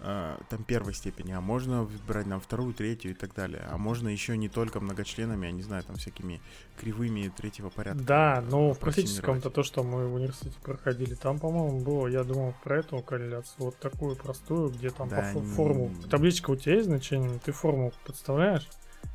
Э, 0.00 0.38
там 0.48 0.64
первой 0.64 0.94
степени, 0.94 1.32
а 1.32 1.40
можно 1.40 1.88
брать 2.06 2.26
нам 2.26 2.40
вторую, 2.40 2.74
третью 2.74 3.10
и 3.12 3.14
так 3.14 3.34
далее. 3.34 3.66
А 3.70 3.76
можно 3.76 4.08
еще 4.08 4.36
не 4.36 4.48
только 4.48 4.80
многочленами, 4.80 5.48
а 5.48 5.50
не 5.50 5.62
знаю, 5.62 5.82
там 5.84 5.96
всякими 5.96 6.40
кривыми 6.80 7.28
третьего 7.36 7.68
порядка. 7.68 8.02
Да, 8.02 8.44
но 8.48 8.72
в 8.72 8.78
практическом-то 8.78 9.50
то, 9.50 9.62
что 9.62 9.82
мы 9.82 10.08
в 10.08 10.14
университете 10.14 10.56
проходили, 10.62 11.14
там, 11.14 11.38
по-моему, 11.38 11.80
было, 11.80 12.06
я 12.08 12.24
думал, 12.24 12.54
про 12.64 12.78
эту 12.78 13.00
корреляцию, 13.00 13.56
вот 13.58 13.78
такую 13.78 14.16
простую, 14.16 14.70
где 14.70 14.90
там 14.90 15.08
по 15.08 15.16
Да 15.16 15.32
фо- 15.32 15.40
н- 15.40 15.46
формулу, 15.54 15.90
табличка 16.10 16.50
у 16.50 16.56
тебя 16.56 16.74
есть 16.74 16.86
значение, 16.86 17.38
ты 17.44 17.52
формулу 17.52 17.92
подставляешь 18.04 18.68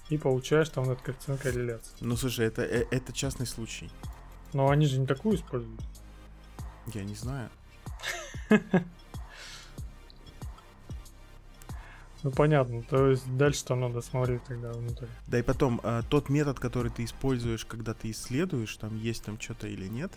и 0.09 0.17
получаешь 0.17 0.69
там 0.69 0.85
этот 0.89 1.01
коэффициент 1.01 1.41
корреляции. 1.41 1.91
Ну 1.99 2.15
слушай, 2.15 2.45
это, 2.45 2.61
э, 2.61 2.85
это 2.91 3.11
частный 3.11 3.45
случай. 3.45 3.89
Но 4.53 4.69
они 4.69 4.85
же 4.85 4.99
не 4.99 5.05
такую 5.05 5.35
используют. 5.35 5.81
Я 6.93 7.03
не 7.03 7.15
знаю. 7.15 7.49
Ну 12.27 12.33
понятно, 12.33 12.83
то 12.83 13.07
есть 13.07 13.37
дальше 13.37 13.63
там 13.63 13.79
надо 13.79 14.01
смотреть 14.01 14.43
тогда 14.43 14.73
внутрь. 14.73 15.05
Да 15.27 15.39
и 15.39 15.41
потом, 15.41 15.79
э, 15.81 16.01
тот 16.09 16.27
метод, 16.27 16.59
который 16.59 16.91
ты 16.91 17.05
используешь, 17.05 17.63
когда 17.63 17.93
ты 17.93 18.11
исследуешь, 18.11 18.75
там 18.75 18.97
есть 18.97 19.23
там 19.23 19.39
что-то 19.39 19.69
или 19.69 19.87
нет, 19.87 20.11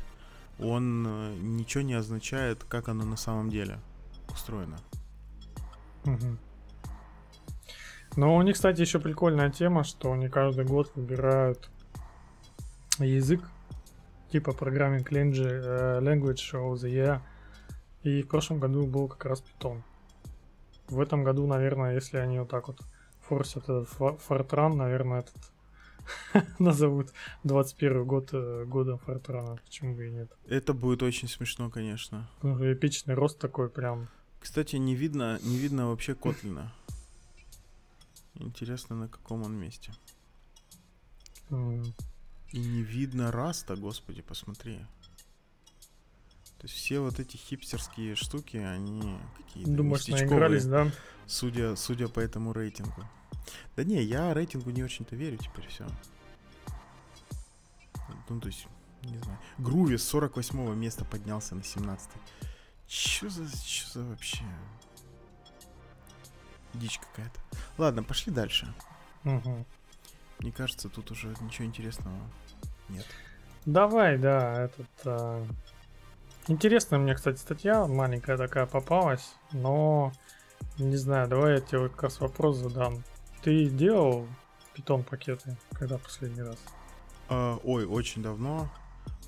он 0.59 1.07
э, 1.07 1.37
ничего 1.41 1.85
не 1.85 1.95
означает, 1.95 2.65
как 2.65 2.89
оно 2.89 3.05
на 3.05 3.17
самом 3.17 3.49
деле 3.49 3.79
устроено. 4.29 4.79
Мгм. 6.05 6.41
Но 8.17 8.35
у 8.35 8.43
них, 8.43 8.57
кстати, 8.57 8.81
еще 8.81 8.99
прикольная 8.99 9.51
тема, 9.51 9.85
что 9.85 10.13
они 10.13 10.29
каждый 10.29 10.65
год 10.65 10.91
выбирают 10.97 11.71
язык 12.99 13.49
типа 14.33 14.51
Programming 14.51 15.05
Language, 15.05 15.47
э, 15.47 16.01
language 16.01 16.55
of 16.55 16.75
the 16.75 16.91
Year. 16.91 17.21
И 18.03 18.23
в 18.23 18.27
прошлом 18.27 18.59
году 18.59 18.85
был 18.89 19.07
как 19.07 19.27
раз 19.27 19.45
Python. 19.45 19.83
В 20.91 21.01
этом 21.01 21.23
году, 21.23 21.47
наверное, 21.47 21.95
если 21.95 22.19
они 22.19 22.41
вот 22.41 22.51
так 22.51 22.67
вот 22.69 22.81
форсят 23.21 23.65
этот 23.65 23.89
Fortran, 23.99 24.75
наверное, 24.75 25.21
этот 25.21 25.53
назовут 26.59 27.13
21 27.45 28.05
год 28.05 28.31
э, 28.33 28.65
годом 28.67 29.01
Fortran. 29.07 29.61
Почему 29.65 29.95
бы 29.95 30.09
и 30.09 30.11
нет? 30.11 30.33
Это 30.47 30.75
будет 30.75 31.03
очень 31.05 31.29
смешно, 31.29 31.71
конечно. 31.71 32.29
Ну, 32.43 32.73
эпичный 32.73 33.15
рост 33.15 33.39
такой 33.39 33.71
прям. 33.71 34.09
Кстати, 34.41 34.77
не 34.77 34.97
видно, 34.97 35.39
не 35.43 35.59
видно 35.59 35.91
вообще 35.91 36.15
Котлина. 36.15 36.73
Интересно, 38.35 38.97
на 38.97 39.09
каком 39.09 39.43
он 39.43 39.55
месте. 39.55 39.93
И 41.51 42.59
не 42.59 42.83
видно 42.83 43.31
Раста, 43.31 43.77
господи, 43.77 44.23
посмотри. 44.23 44.81
То 46.61 46.67
есть 46.67 46.75
все 46.75 47.01
вот 47.01 47.19
эти 47.19 47.39
хипстерские 47.39 48.15
штуки, 48.15 48.59
они 48.59 49.19
какие-то 49.39 49.71
Думаешь, 49.71 50.07
наигрались, 50.09 50.67
да? 50.67 50.93
судя, 51.27 51.75
судя 51.75 52.07
по 52.09 52.21
этому 52.21 52.53
рейтингу. 52.53 53.03
Да 53.77 53.85
не, 53.85 54.03
я 54.03 54.35
рейтингу 54.35 54.69
не 54.71 54.83
очень-то 54.83 55.17
верю 55.17 55.39
теперь 55.39 55.67
все. 55.69 55.87
Ну, 58.29 58.41
то 58.41 58.49
есть, 58.49 58.67
не 59.03 59.17
знаю. 59.17 59.39
Груви 59.57 59.97
с 59.97 60.05
48 60.05 60.75
места 60.75 61.07
поднялся 61.07 61.55
на 61.55 61.65
17 61.65 62.11
Чё 62.87 63.31
за, 63.31 63.45
чё 63.65 63.87
за 63.95 64.05
вообще... 64.05 64.45
Дичь 66.75 66.99
какая-то. 66.99 67.41
Ладно, 67.79 68.03
пошли 68.03 68.33
дальше. 68.33 68.73
Мгм. 69.25 69.65
Мне 70.41 70.53
кажется, 70.53 70.91
тут 70.91 71.11
уже 71.11 71.35
ничего 71.41 71.67
интересного 71.67 72.19
нет. 72.91 73.07
Давай, 73.65 74.19
да, 74.19 74.65
этот... 74.65 74.89
а, 75.05 75.47
Интересная 76.49 76.99
мне, 76.99 77.15
кстати, 77.15 77.39
статья 77.39 77.87
маленькая 77.87 78.37
такая 78.37 78.67
попалась, 78.67 79.35
но 79.53 80.13
не 80.79 80.97
знаю, 80.97 81.29
давай 81.29 81.55
я 81.55 81.61
тебе 81.61 81.89
как 81.89 82.05
раз 82.05 82.21
вопрос 82.21 82.57
задам. 82.57 83.03
Ты 83.43 83.69
делал 83.69 84.27
питон 84.75 85.05
пакеты, 85.05 85.57
когда 85.73 85.99
последний 85.99 86.43
раз? 86.43 86.59
А, 87.29 87.59
ой, 87.63 87.85
очень 87.85 88.23
давно. 88.23 88.69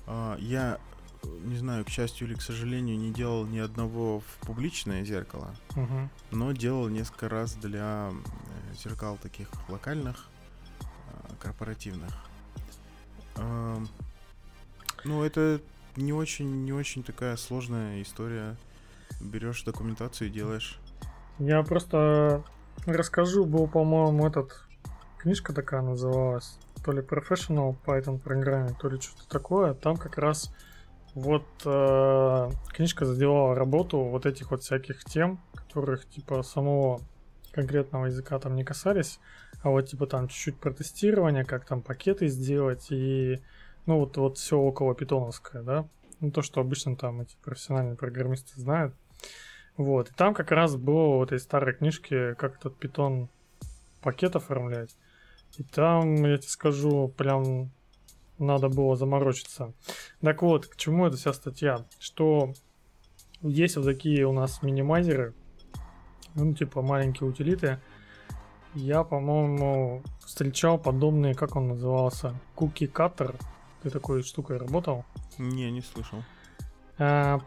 А, 0.05 0.35
я 0.39 0.79
не 1.23 1.55
знаю, 1.55 1.85
к 1.85 1.89
счастью 1.89 2.27
или 2.27 2.35
к 2.35 2.41
сожалению, 2.41 2.97
не 2.97 3.13
делал 3.13 3.45
ни 3.45 3.59
одного 3.59 4.19
в 4.19 4.45
публичное 4.45 5.05
зеркало, 5.05 5.55
Мгм. 5.75 6.09
но 6.31 6.51
делал 6.51 6.89
несколько 6.89 7.29
раз 7.29 7.53
для 7.55 8.11
э, 8.11 8.75
зеркал 8.75 9.17
таких 9.21 9.47
локальных, 9.69 10.27
а, 10.81 11.35
корпоративных. 11.39 12.11
Ну, 15.05 15.23
это 15.23 15.59
не 15.95 16.13
очень, 16.13 16.65
не 16.65 16.73
очень 16.73 17.03
такая 17.03 17.35
сложная 17.37 18.01
история. 18.01 18.55
Берешь 19.21 19.63
документацию 19.63 20.27
и 20.27 20.31
делаешь. 20.31 20.79
Я 21.39 21.63
просто 21.63 22.43
расскажу, 22.85 23.45
был, 23.45 23.67
по-моему, 23.67 24.27
этот... 24.27 24.65
Книжка 25.17 25.53
такая 25.53 25.81
называлась, 25.81 26.59
то 26.83 26.91
ли 26.91 26.99
Professional 26.99 27.77
Python 27.85 28.19
программе, 28.19 28.75
то 28.77 28.89
ли 28.89 28.99
что-то 28.99 29.25
такое. 29.29 29.73
Там 29.73 29.95
как 29.95 30.17
раз 30.17 30.53
вот 31.13 31.45
э, 31.63 32.51
книжка 32.73 33.05
задевала 33.05 33.55
работу 33.55 33.99
вот 33.99 34.25
этих 34.25 34.51
вот 34.51 34.63
всяких 34.63 35.05
тем, 35.05 35.39
которых 35.53 36.09
типа 36.09 36.43
самого 36.43 36.99
конкретного 37.53 38.07
языка 38.07 38.37
там 38.39 38.55
не 38.55 38.63
касались, 38.63 39.19
а 39.61 39.69
вот 39.69 39.83
типа 39.83 40.07
там 40.07 40.27
чуть-чуть 40.27 40.59
про 40.59 40.73
тестирование, 40.73 41.45
как 41.45 41.65
там 41.65 41.81
пакеты 41.81 42.27
сделать 42.27 42.87
и 42.89 43.41
ну 43.85 43.99
вот, 43.99 44.17
вот 44.17 44.37
все 44.37 44.57
около 44.57 44.95
питоновское, 44.95 45.61
да. 45.61 45.87
Ну 46.19 46.31
то, 46.31 46.41
что 46.41 46.61
обычно 46.61 46.95
там 46.95 47.21
эти 47.21 47.35
профессиональные 47.43 47.95
программисты 47.95 48.59
знают. 48.59 48.95
Вот. 49.75 50.09
И 50.09 50.13
там 50.13 50.33
как 50.33 50.51
раз 50.51 50.75
было 50.75 51.17
в 51.17 51.23
этой 51.23 51.39
старой 51.39 51.73
книжке, 51.73 52.35
как 52.35 52.57
этот 52.57 52.77
питон 52.77 53.29
пакет 54.01 54.35
оформлять. 54.35 54.95
И 55.57 55.63
там, 55.63 56.15
я 56.25 56.37
тебе 56.37 56.49
скажу, 56.49 57.09
прям 57.09 57.71
надо 58.37 58.69
было 58.69 58.95
заморочиться. 58.95 59.73
Так 60.21 60.41
вот, 60.41 60.67
к 60.67 60.75
чему 60.75 61.05
эта 61.05 61.17
вся 61.17 61.33
статья? 61.33 61.85
Что 61.99 62.53
есть 63.41 63.75
вот 63.77 63.85
такие 63.85 64.25
у 64.25 64.33
нас 64.33 64.63
минимайзеры, 64.63 65.33
ну, 66.35 66.53
типа 66.53 66.81
маленькие 66.81 67.29
утилиты. 67.29 67.79
Я, 68.73 69.03
по-моему, 69.03 70.01
встречал 70.25 70.79
подобные, 70.79 71.35
как 71.35 71.55
он 71.55 71.67
назывался, 71.67 72.33
Cutter. 72.55 73.35
Ты 73.83 73.89
такой 73.89 74.23
штукой 74.23 74.57
работал? 74.57 75.05
Не, 75.37 75.69
не 75.71 75.81
слышал. 75.81 76.23
А, 76.97 77.39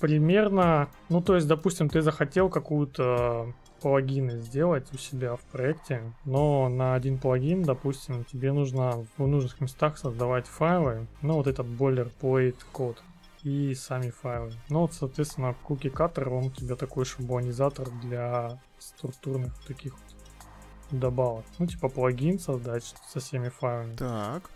примерно, 0.00 0.88
ну 1.08 1.22
то 1.22 1.36
есть, 1.36 1.46
допустим, 1.46 1.88
ты 1.88 2.02
захотел 2.02 2.48
какую-то 2.48 3.54
плагины 3.80 4.40
сделать 4.40 4.92
у 4.92 4.96
себя 4.96 5.36
в 5.36 5.40
проекте, 5.42 6.12
но 6.24 6.68
на 6.68 6.94
один 6.94 7.18
плагин, 7.18 7.62
допустим, 7.62 8.24
тебе 8.24 8.52
нужно 8.52 9.06
в 9.18 9.26
нужных 9.26 9.60
местах 9.60 9.98
создавать 9.98 10.46
файлы, 10.46 11.06
ну 11.20 11.34
вот 11.34 11.46
этот 11.46 11.66
boilerplate 11.66 12.56
код 12.72 13.02
и 13.42 13.74
сами 13.74 14.10
файлы. 14.10 14.52
Ну 14.70 14.80
вот, 14.80 14.94
соответственно, 14.94 15.54
Cookie 15.68 15.92
Cutter, 15.92 16.28
он 16.30 16.46
у 16.46 16.50
тебя 16.50 16.76
такой 16.76 17.04
шаблонизатор 17.04 17.90
для 18.02 18.58
структурных 18.78 19.52
таких 19.66 19.92
вот 19.92 21.00
добавок. 21.00 21.44
Ну, 21.58 21.66
типа 21.66 21.88
плагин 21.88 22.38
создать 22.38 22.94
со 23.06 23.20
всеми 23.20 23.50
файлами. 23.50 23.96
Так. 23.96 24.50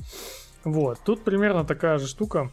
Вот, 0.65 0.99
тут 1.05 1.23
примерно 1.25 1.65
такая 1.65 1.99
же 1.99 2.07
штука. 2.07 2.51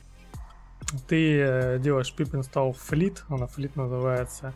Ты 1.08 1.40
э, 1.40 1.80
делаешь 1.80 2.14
pip 2.16 2.32
install 2.32 2.76
fleet, 2.76 3.20
она 3.30 3.46
fleet 3.46 3.72
называется, 3.76 4.54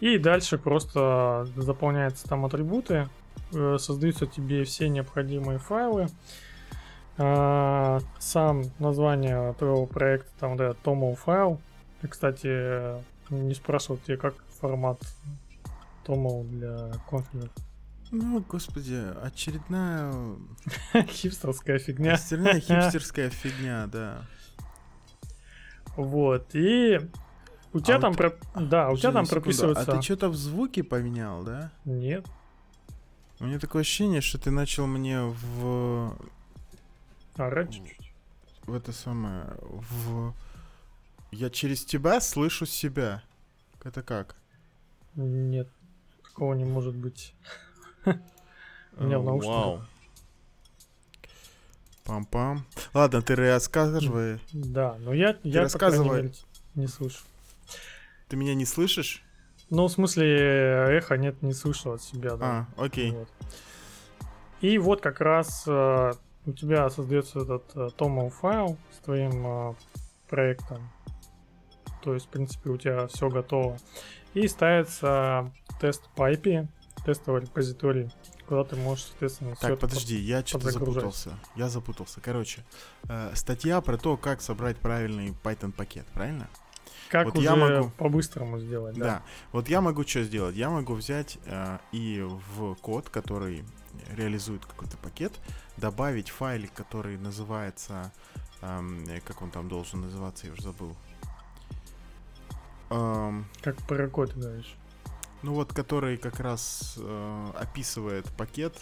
и 0.00 0.18
дальше 0.18 0.58
просто 0.58 1.46
заполняются 1.56 2.28
там 2.28 2.44
атрибуты, 2.44 3.08
э, 3.52 3.76
создаются 3.78 4.26
тебе 4.26 4.64
все 4.64 4.88
необходимые 4.88 5.58
файлы. 5.58 6.08
А, 7.16 8.00
сам 8.18 8.64
название 8.78 9.52
твоего 9.54 9.86
проекта, 9.86 10.30
там 10.40 10.56
вот 10.56 10.60
этот 10.60 11.18
файл. 11.18 11.60
И, 12.02 12.06
кстати, 12.08 13.00
не 13.30 13.54
спрашивал 13.54 13.98
тебе, 13.98 14.16
как 14.16 14.34
формат 14.60 14.98
toml 16.04 16.44
для 16.44 16.92
конфига. 17.08 17.48
Ну, 18.16 18.44
господи, 18.48 18.94
очередная... 19.24 20.36
Хипстерская 21.08 21.80
фигня. 21.80 22.14
Очередная 22.14 22.60
хипстерская 22.60 23.28
фигня, 23.28 23.88
да. 23.88 24.24
Вот, 25.96 26.54
и 26.54 27.00
у 27.72 27.80
тебя 27.80 27.96
А 27.96 28.00
там, 28.00 28.12
вот- 28.12 28.18
про- 28.18 28.60
да, 28.62 28.90
у 28.90 28.96
тебя 28.96 29.10
там 29.10 29.26
прописывается... 29.26 29.92
А 29.92 29.96
ты 29.96 30.02
что-то 30.02 30.28
в 30.28 30.36
звуке 30.36 30.84
поменял, 30.84 31.42
да? 31.42 31.72
Нет, 31.84 32.24
У 33.40 33.46
меня 33.46 33.58
такое 33.58 33.82
ощущение, 33.82 34.20
что 34.20 34.38
ты 34.38 34.52
начал 34.52 34.86
мне 34.86 35.20
в... 35.22 36.16
орать 37.34 37.72
чуть-чуть. 37.74 38.12
в 38.66 38.74
это 38.74 38.92
самое... 38.92 39.56
В... 39.60 40.32
Я 41.32 41.50
через 41.50 41.84
тебя 41.84 42.20
слышу 42.20 42.64
себя. 42.64 43.24
Это 43.82 44.02
как? 44.02 44.36
Нет, 45.16 45.68
такого 46.22 46.54
не 46.54 46.64
может 46.64 46.94
быть. 46.94 47.34
У 48.96 49.04
меня 49.04 49.18
в 49.18 49.22
Э, 49.22 49.24
наушниках. 49.24 49.88
Пам-пам. 52.04 52.58
Ладно, 52.92 53.22
ты 53.22 53.34
рассказывай. 53.34 54.38
Да, 54.52 54.96
но 54.98 55.14
я, 55.14 55.38
я 55.42 55.62
рассказывай. 55.62 56.22
мере, 56.22 56.34
не 56.74 56.86
слышу. 56.86 57.20
Ты 58.28 58.36
меня 58.36 58.54
не 58.54 58.66
слышишь? 58.66 59.22
Ну, 59.70 59.86
в 59.86 59.90
смысле, 59.90 60.96
эхо 60.96 61.16
нет, 61.16 61.40
не 61.42 61.54
слышу 61.54 61.92
от 61.92 62.02
себя, 62.02 62.36
да. 62.36 62.68
А, 62.76 62.84
окей. 62.84 63.12
Вот. 63.12 63.28
И 64.60 64.78
вот 64.78 65.00
как 65.00 65.20
раз 65.20 65.64
э, 65.66 66.12
у 66.46 66.52
тебя 66.52 66.90
создается 66.90 67.40
этот 67.40 67.64
э, 67.74 67.88
toml 67.96 68.30
файл 68.30 68.76
с 68.92 69.04
твоим 69.04 69.46
э, 69.46 69.74
проектом. 70.28 70.90
То 72.02 72.14
есть, 72.14 72.26
в 72.26 72.28
принципе, 72.28 72.70
у 72.70 72.76
тебя 72.76 73.06
все 73.06 73.30
готово. 73.30 73.78
И 74.34 74.46
ставится 74.48 75.50
тест 75.80 76.08
пайпи, 76.14 76.68
тестовый 77.04 77.42
репозиторий, 77.42 78.10
куда 78.48 78.64
ты 78.64 78.76
можешь, 78.76 79.04
соответственно, 79.06 79.56
Так, 79.56 79.78
подожди, 79.78 80.16
я 80.16 80.44
что-то 80.44 80.70
запутался. 80.70 81.38
Я 81.56 81.68
запутался. 81.68 82.20
Короче, 82.20 82.64
э, 83.08 83.32
статья 83.34 83.80
про 83.80 83.96
то, 83.98 84.16
как 84.16 84.40
собрать 84.40 84.76
правильный 84.78 85.34
Python 85.42 85.72
пакет, 85.72 86.06
правильно? 86.14 86.48
Как 87.10 87.26
Вот 87.26 87.36
уже 87.36 87.44
я 87.44 87.54
могу- 87.56 87.90
по-быстрому 87.90 88.58
сделать, 88.58 88.96
Да. 88.96 89.04
да. 89.04 89.22
Вот 89.52 89.68
я 89.68 89.80
могу 89.80 90.04
что 90.04 90.24
сделать? 90.24 90.56
Я 90.56 90.70
могу 90.70 90.94
взять 90.94 91.38
э, 91.44 91.78
и 91.92 92.20
в 92.22 92.74
код, 92.76 93.08
который 93.10 93.64
реализует 94.16 94.64
какой-то 94.64 94.96
пакет, 94.96 95.32
добавить 95.76 96.30
файлик, 96.30 96.72
который 96.72 97.16
называется... 97.18 98.10
э, 98.62 99.20
как 99.26 99.42
он 99.42 99.50
там 99.50 99.68
должен 99.68 100.00
называться, 100.00 100.46
я 100.46 100.52
уже 100.54 100.62
забыл. 100.62 100.96
Эм, 102.90 103.46
Как 103.62 103.76
про 103.86 104.08
код 104.08 104.32
говоришь. 104.34 104.74
Ну 105.44 105.52
вот, 105.54 105.72
который 105.74 106.16
как 106.16 106.40
раз 106.40 106.94
э, 106.98 107.46
описывает 107.60 108.24
пакет, 108.32 108.80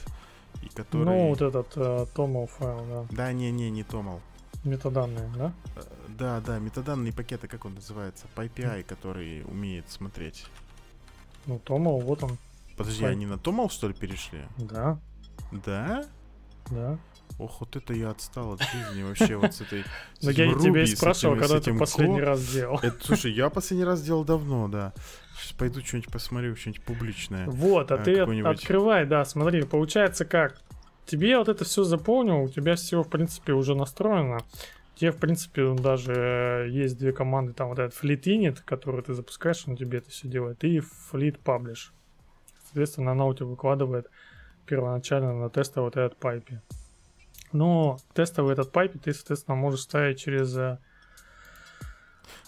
и 0.62 0.68
который... 0.68 1.04
Ну, 1.04 1.28
вот 1.30 1.42
этот 1.42 1.76
э, 1.76 2.06
toml 2.14 2.46
файл, 2.46 2.86
да. 2.88 3.06
Да, 3.10 3.32
не-не, 3.32 3.70
не 3.70 3.82
Томал. 3.82 4.20
Метаданные, 4.64 5.28
да? 5.36 5.52
Э, 5.76 5.82
Да, 6.08 6.40
да, 6.40 6.58
метаданные 6.60 7.12
пакеты, 7.12 7.48
как 7.48 7.64
он 7.64 7.74
называется? 7.74 8.26
PyPI, 8.36 8.84
который 8.84 9.42
умеет 9.44 9.90
смотреть. 9.90 10.46
Ну, 11.46 11.60
toml, 11.64 12.00
вот 12.00 12.22
он. 12.22 12.38
Подожди, 12.76 13.02
Пай- 13.02 13.12
они 13.12 13.26
на 13.26 13.38
Томал, 13.38 13.68
что 13.68 13.88
ли, 13.88 13.94
перешли? 13.94 14.42
Да, 14.58 14.98
Да? 15.50 16.04
Да. 16.74 16.98
Ох, 17.38 17.60
вот 17.60 17.76
это 17.76 17.94
я 17.94 18.10
отстал 18.10 18.52
от 18.52 18.62
жизни 18.62 19.02
вообще 19.02 19.36
вот 19.36 19.54
с 19.54 19.60
этой... 19.60 19.84
Но 20.22 20.30
этим 20.30 20.50
я 20.50 20.58
тебя 20.58 20.80
и 20.82 20.84
Ruby, 20.84 20.86
с 20.86 20.96
спрашивал, 20.96 21.36
когда 21.36 21.60
ты 21.60 21.74
последний 21.74 22.20
раз 22.20 22.46
делал. 22.46 22.78
Это, 22.82 22.96
слушай, 23.04 23.32
я 23.32 23.50
последний 23.50 23.84
раз 23.84 24.02
делал 24.02 24.24
давно, 24.24 24.68
да. 24.68 24.92
Сейчас 25.36 25.52
пойду 25.52 25.80
что-нибудь 25.80 26.12
посмотрю, 26.12 26.54
что-нибудь 26.56 26.82
публичное. 26.82 27.46
Вот, 27.46 27.90
а 27.90 27.96
э, 27.96 28.04
ты 28.04 28.20
открывай, 28.42 29.06
да, 29.06 29.24
смотри, 29.24 29.62
получается 29.62 30.24
как? 30.24 30.60
Тебе 31.06 31.36
вот 31.38 31.48
это 31.48 31.64
все 31.64 31.84
заполнил, 31.84 32.42
у 32.42 32.48
тебя 32.48 32.76
все, 32.76 33.02
в 33.02 33.08
принципе, 33.08 33.52
уже 33.52 33.74
настроено. 33.74 34.38
Тебе, 34.94 35.10
в 35.10 35.16
принципе, 35.16 35.74
даже 35.74 36.12
э, 36.12 36.68
есть 36.70 36.98
две 36.98 37.12
команды, 37.12 37.54
там 37.54 37.70
вот 37.70 37.78
этот 37.78 37.98
fleet 38.00 38.22
init, 38.24 38.58
который 38.64 39.02
ты 39.02 39.14
запускаешь, 39.14 39.64
он 39.66 39.76
тебе 39.76 39.98
это 39.98 40.10
все 40.10 40.28
делает, 40.28 40.62
и 40.64 40.78
fleet 40.78 41.40
publish. 41.42 41.90
Соответственно, 42.66 43.12
она 43.12 43.26
у 43.26 43.34
тебя 43.34 43.46
выкладывает 43.46 44.08
первоначально 44.76 45.34
на 45.34 45.50
тестовый 45.50 45.88
вот 45.88 45.96
этот 45.98 46.16
пайпе. 46.18 46.62
Но 47.52 47.98
тестовый 48.14 48.54
этот 48.54 48.72
пайпе 48.72 48.98
ты, 48.98 49.12
соответственно, 49.12 49.54
можешь 49.54 49.80
ставить 49.82 50.18
через... 50.18 50.56
э, 50.56 50.78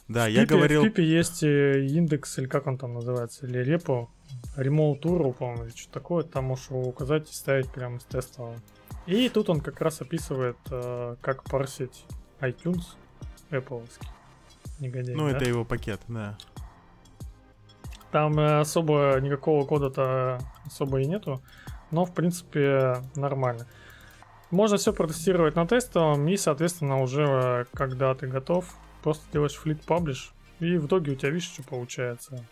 Да, 0.09 0.25
в 0.25 0.31
я 0.31 0.45
Пипе- 0.45 0.47
говорил... 0.47 0.81
В 0.81 0.85
Пипе 0.85 1.05
есть 1.05 1.43
э, 1.43 1.85
индекс, 1.85 2.39
или 2.39 2.47
как 2.47 2.67
он 2.67 2.79
там 2.79 2.95
называется, 2.95 3.47
или 3.47 3.59
репо, 3.59 4.09
remote 4.57 5.03
URL, 5.03 5.35
по-моему, 5.35 5.65
или 5.65 5.77
что 5.77 5.93
такое, 5.93 6.25
там 6.25 6.45
можешь 6.47 6.71
его 6.71 6.81
указать 6.89 7.31
и 7.31 7.35
ставить 7.35 7.69
прямо 7.71 8.01
с 8.01 8.05
тестового. 8.05 8.57
И 9.05 9.29
тут 9.29 9.51
он 9.51 9.61
как 9.61 9.83
раз 9.83 10.01
описывает, 10.01 10.57
э, 10.71 11.17
как 11.21 11.45
парсить 11.45 12.07
iTunes 12.41 12.85
Apple. 13.51 13.87
Негодяй, 14.81 15.15
Ну, 15.15 15.29
да? 15.29 15.37
это 15.37 15.45
его 15.45 15.67
пакет, 15.67 16.01
да. 16.09 16.39
Там 18.11 18.39
особо 18.39 19.19
никакого 19.21 19.67
кода-то 19.67 20.39
особо 20.65 21.03
и 21.03 21.05
нету, 21.07 21.43
но 21.91 22.05
в 22.05 22.15
принципе 22.15 23.03
нормально. 23.15 23.67
Можно 24.51 24.77
все 24.77 24.93
протестировать 24.93 25.57
на 25.57 25.67
тестовом 25.67 26.27
и, 26.29 26.37
соответственно, 26.37 27.01
уже 27.01 27.23
э, 27.25 27.65
когда 27.73 28.15
ты 28.15 28.27
готов, 28.27 28.67
просто 29.03 29.25
делаешь 29.33 29.59
fleet 29.63 29.85
publish 29.87 30.31
и 30.61 30.77
в 30.79 30.87
итоге 30.87 31.13
у 31.13 31.15
тебя 31.17 31.31
видишь, 31.31 31.51
что 31.51 31.63
получается. 31.63 32.45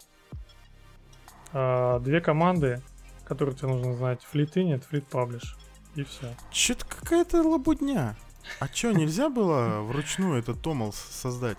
А, 1.52 1.98
две 2.00 2.20
команды, 2.20 2.82
которые 3.24 3.54
тебе 3.54 3.68
нужно 3.68 3.94
знать, 3.94 4.26
fleet 4.32 4.54
init, 4.54 4.84
fleet 4.90 5.06
publish 5.10 5.56
и 5.94 6.04
все. 6.04 6.34
Чё-то 6.50 6.84
какая-то 6.86 7.42
лабудня. 7.42 8.16
А 8.58 8.68
чё, 8.68 8.90
нельзя 8.92 9.28
было 9.28 9.80
вручную 9.82 10.38
этот 10.38 10.60
Томал 10.62 10.92
с- 10.92 10.96
создать? 10.98 11.58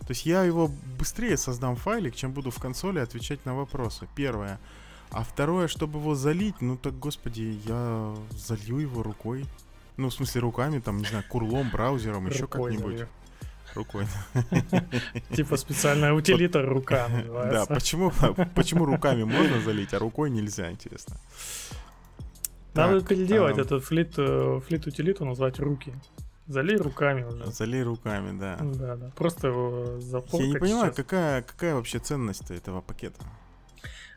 То 0.00 0.10
есть 0.10 0.26
я 0.26 0.42
его 0.44 0.70
быстрее 0.98 1.36
создам 1.36 1.76
файлик, 1.76 2.14
чем 2.14 2.32
буду 2.32 2.50
в 2.50 2.58
консоли 2.60 2.98
отвечать 3.00 3.44
на 3.44 3.54
вопросы. 3.54 4.08
Первое. 4.14 4.58
А 5.12 5.24
второе, 5.24 5.66
чтобы 5.68 5.98
его 5.98 6.14
залить, 6.14 6.60
ну 6.60 6.76
так, 6.76 6.98
господи, 6.98 7.58
я 7.66 8.14
залью 8.30 8.78
его 8.78 9.02
рукой. 9.02 9.44
Ну, 9.96 10.08
в 10.08 10.14
смысле, 10.14 10.40
руками, 10.40 10.78
там, 10.78 10.98
не 10.98 11.04
знаю, 11.04 11.24
курлом, 11.28 11.68
браузером, 11.70 12.26
еще 12.28 12.46
как-нибудь. 12.46 13.06
Рукой. 13.74 14.06
Типа 15.34 15.56
специальная 15.56 16.12
утилита 16.12 16.62
рука 16.62 17.08
Да, 17.28 17.66
почему, 17.66 18.12
почему 18.54 18.84
руками 18.84 19.22
можно 19.22 19.60
залить, 19.60 19.94
а 19.94 20.00
рукой 20.00 20.28
нельзя, 20.30 20.72
интересно. 20.72 21.16
Надо 22.74 23.00
переделать 23.00 23.58
ам, 23.58 23.62
этот 23.62 23.84
флит, 23.84 24.14
э, 24.16 24.60
флит 24.66 24.86
утилиту 24.86 25.24
назвать 25.24 25.58
руки. 25.58 25.92
Залей 26.46 26.76
руками 26.76 27.22
уже. 27.24 27.46
Залей 27.46 27.82
руками, 27.82 28.36
да. 28.38 28.58
Да, 28.60 28.96
да. 28.96 29.10
Просто 29.16 29.48
его 29.48 30.00
запомни. 30.00 30.46
Я 30.46 30.52
не 30.52 30.58
понимаю, 30.58 30.92
какая, 30.94 31.42
какая 31.42 31.74
вообще 31.74 31.98
ценность 31.98 32.50
этого 32.50 32.80
пакета. 32.80 33.20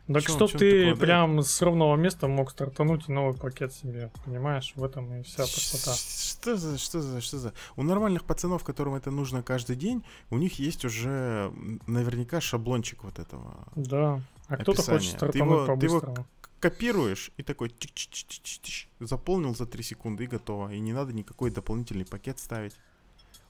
Так 0.06 0.22
чё- 0.22 0.34
чтоб 0.34 0.50
ты 0.52 0.94
прям 0.96 1.40
с 1.42 1.62
ровного 1.62 1.96
места 1.96 2.28
мог 2.28 2.50
стартануть 2.50 3.08
и 3.08 3.12
новый 3.12 3.34
пакет 3.38 3.72
себе. 3.72 4.10
Понимаешь, 4.26 4.72
в 4.76 4.84
этом 4.84 5.12
и 5.14 5.22
вся 5.22 5.38
простота. 5.44 5.94
Ш- 5.94 6.34
Что 6.40 6.56
за, 6.56 6.76
что 6.78 7.00
за, 7.00 7.20
что 7.22 7.38
за? 7.38 7.54
У 7.76 7.82
нормальных 7.82 8.24
пацанов, 8.24 8.64
которым 8.64 8.94
это 8.96 9.10
нужно 9.10 9.42
каждый 9.42 9.76
день, 9.76 10.04
у 10.30 10.36
них 10.36 10.58
есть 10.58 10.84
уже 10.84 11.50
наверняка 11.86 12.40
шаблончик 12.42 13.02
вот 13.04 13.18
этого. 13.18 13.66
Да. 13.76 14.20
А 14.48 14.56
кто-то 14.58 14.82
хочет 14.82 15.12
стартануть 15.16 15.66
по-быстрому. 15.66 16.26
Копируешь 16.60 17.30
и 17.38 17.42
такой 17.42 17.68
тик-чик-чик-чик-чик, 17.68 18.88
заполнил 19.00 19.54
за 19.54 19.66
3 19.66 19.82
секунды 19.82 20.24
и 20.24 20.26
готово. 20.26 20.72
И 20.72 20.80
не 20.80 20.92
надо 20.92 21.12
никакой 21.14 21.50
дополнительный 21.50 22.04
пакет 22.04 22.38
ставить. 22.38 22.74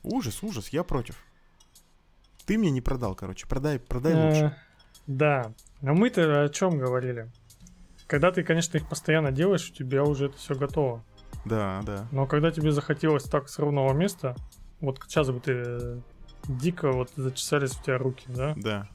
Ужас, 0.05 0.43
ужас, 0.43 0.69
я 0.69 0.83
против. 0.85 1.17
Ты 2.47 2.59
мне 2.59 2.71
не 2.71 2.81
продал, 2.81 3.15
короче. 3.15 3.47
Продай, 3.47 3.79
продай 3.79 4.13
Э, 4.13 4.27
лучше. 4.29 4.57
Да. 5.07 5.53
Но 5.85 5.93
мы-то 5.93 6.45
о 6.45 6.49
чем 6.49 6.79
говорили? 6.79 7.31
Когда 8.07 8.33
ты, 8.33 8.43
конечно, 8.43 8.79
их 8.79 8.89
постоянно 8.89 9.33
делаешь, 9.33 9.69
у 9.71 9.75
тебя 9.75 10.03
уже 10.03 10.27
это 10.27 10.39
все 10.39 10.55
готово. 10.55 11.05
Да, 11.45 11.83
да. 11.85 12.07
Но 12.11 12.27
когда 12.27 12.51
тебе 12.51 12.73
захотелось 12.73 13.25
так 13.25 13.51
с 13.51 13.59
ровного 13.59 13.93
места, 13.93 14.35
вот 14.81 14.99
сейчас 15.07 15.31
бы 15.31 15.41
ты 15.41 15.53
э, 15.53 16.01
дико 16.49 16.91
вот 16.91 17.11
зачесались 17.17 17.79
у 17.79 17.83
тебя 17.83 17.99
руки, 17.99 18.25
да? 18.29 18.55
Да. 18.57 18.89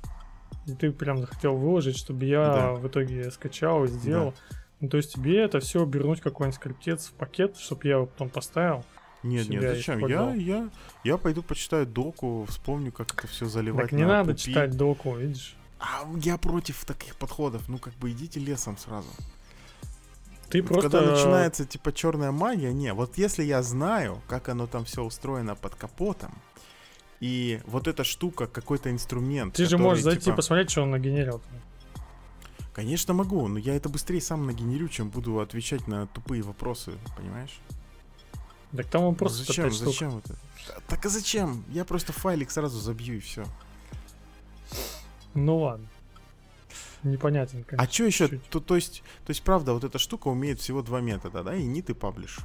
И 0.65 0.73
ты 0.73 0.91
прям 0.91 1.19
захотел 1.19 1.55
выложить, 1.57 1.95
чтобы 1.95 2.25
я 2.25 2.43
Да. 2.45 2.71
в 2.73 2.87
итоге 2.87 3.29
скачал 3.29 3.83
и 3.83 3.87
сделал. 3.87 4.33
Ну, 4.79 4.89
то 4.89 4.97
есть 4.97 5.13
тебе 5.13 5.43
это 5.43 5.59
все 5.59 5.83
обернуть 5.83 6.21
какой-нибудь 6.21 6.55
скриптец 6.55 7.09
в 7.09 7.13
пакет, 7.13 7.55
чтобы 7.57 7.81
я 7.83 7.95
его 7.97 8.07
потом 8.07 8.29
поставил. 8.29 8.83
Нет, 9.21 9.47
нет, 9.47 9.61
зачем? 9.61 10.07
Я, 10.07 10.33
я, 10.33 10.69
я 11.03 11.17
пойду 11.17 11.43
почитаю 11.43 11.85
доку, 11.85 12.45
вспомню, 12.49 12.91
как 12.91 13.13
это 13.13 13.27
все 13.27 13.45
заливать. 13.45 13.89
Так 13.89 13.91
не 13.91 14.03
на 14.05 14.07
надо 14.07 14.31
пупи. 14.31 14.41
читать 14.41 14.75
доку, 14.75 15.15
видишь? 15.15 15.55
А 15.79 16.05
я 16.21 16.37
против 16.37 16.83
таких 16.85 17.15
подходов. 17.15 17.67
Ну, 17.69 17.77
как 17.77 17.93
бы 17.95 18.11
идите 18.11 18.39
лесом 18.39 18.77
сразу. 18.77 19.09
Ты 20.49 20.61
вот 20.61 20.67
просто... 20.69 20.89
Когда 20.89 21.11
начинается, 21.11 21.65
типа, 21.65 21.93
черная 21.93 22.31
магия, 22.31 22.73
не, 22.73 22.93
вот 22.93 23.17
если 23.17 23.43
я 23.43 23.63
знаю, 23.63 24.21
как 24.27 24.49
оно 24.49 24.67
там 24.67 24.83
все 24.85 25.03
устроено 25.03 25.55
под 25.55 25.75
капотом, 25.75 26.33
и 27.19 27.61
вот 27.65 27.87
эта 27.87 28.03
штука, 28.03 28.47
какой-то 28.47 28.91
инструмент. 28.91 29.53
Ты 29.53 29.63
который, 29.63 29.77
же 29.77 29.83
можешь 29.83 30.03
зайти 30.03 30.25
типа... 30.25 30.37
посмотреть, 30.37 30.71
что 30.71 30.83
он 30.83 30.91
нагенерил. 30.91 31.41
Конечно 32.73 33.13
могу, 33.13 33.47
но 33.47 33.59
я 33.59 33.75
это 33.75 33.89
быстрее 33.89 34.21
сам 34.21 34.45
нагенерю, 34.45 34.87
чем 34.87 35.09
буду 35.09 35.39
отвечать 35.39 35.87
на 35.87 36.07
тупые 36.07 36.41
вопросы, 36.43 36.93
понимаешь? 37.17 37.59
Так 38.75 38.85
там 38.87 39.03
он 39.03 39.15
просто 39.15 39.39
зачем, 39.43 39.71
зачем 39.71 40.17
это? 40.19 40.35
Так 40.87 41.05
а 41.05 41.09
зачем? 41.09 41.65
Я 41.69 41.83
просто 41.83 42.13
файлик 42.13 42.51
сразу 42.51 42.79
забью 42.79 43.17
и 43.17 43.19
все. 43.19 43.45
Ну 45.45 45.57
ладно. 45.57 45.87
Непонятен, 47.03 47.63
конечно. 47.63 47.87
А 47.87 47.91
что 47.91 48.03
еще? 48.03 48.27
То, 48.27 48.59
то, 48.59 48.75
есть, 48.75 49.03
то 49.25 49.31
есть, 49.31 49.41
правда, 49.43 49.73
вот 49.73 49.83
эта 49.83 49.97
штука 49.97 50.27
умеет 50.27 50.59
всего 50.59 50.81
два 50.81 50.99
метода, 50.99 51.43
да? 51.43 51.55
И 51.55 51.63
нит 51.63 51.89
и 51.89 51.93
паблиш. 51.93 52.39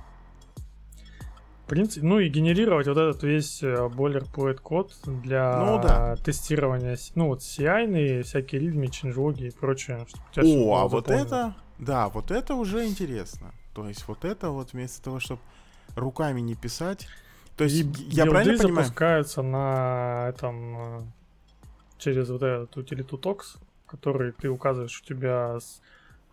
В 1.64 1.66
принципе, 1.66 2.07
ну 2.07 2.18
и 2.18 2.28
генерировать 2.28 2.87
вот 2.87 2.98
этот 2.98 3.22
весь 3.22 3.62
э, 3.62 3.88
бойлерплейт 3.88 4.61
код 4.61 4.92
для 5.07 5.64
ну, 5.64 5.83
да. 5.83 6.14
тестирования, 6.16 6.98
ну 7.14 7.28
вот 7.28 7.40
CI, 7.40 8.22
всякие 8.22 8.61
ритмы, 8.61 8.88
ченджлоги 8.88 9.44
и 9.46 9.50
прочее. 9.50 10.07
О, 10.37 10.76
а 10.76 10.88
вот 10.88 11.09
это, 11.09 11.57
да, 11.78 12.11
вот 12.11 12.30
это 12.30 12.54
уже 12.54 12.87
интересно. 12.87 13.52
То 13.74 13.88
есть 13.88 14.07
вот 14.07 14.26
это 14.26 14.50
вот 14.50 14.74
вместо 14.74 15.02
того, 15.02 15.20
чтобы 15.20 15.40
руками 15.96 16.42
не 16.42 16.54
писать. 16.54 17.09
То 17.57 17.64
есть, 17.64 17.76
и 17.76 17.88
я 18.11 18.26
правильно 18.26 18.59
понимаю? 18.59 18.85
запускаются 18.85 19.40
на 19.40 20.26
этом 20.28 20.76
э, 20.76 21.02
через 21.98 22.28
вот 22.28 22.42
этот 22.42 22.76
утилиту 22.76 23.16
TOX, 23.16 23.59
который 23.87 24.33
ты 24.33 24.48
указываешь 24.48 25.00
у 25.00 25.04
тебя 25.04 25.59
с, 25.61 25.80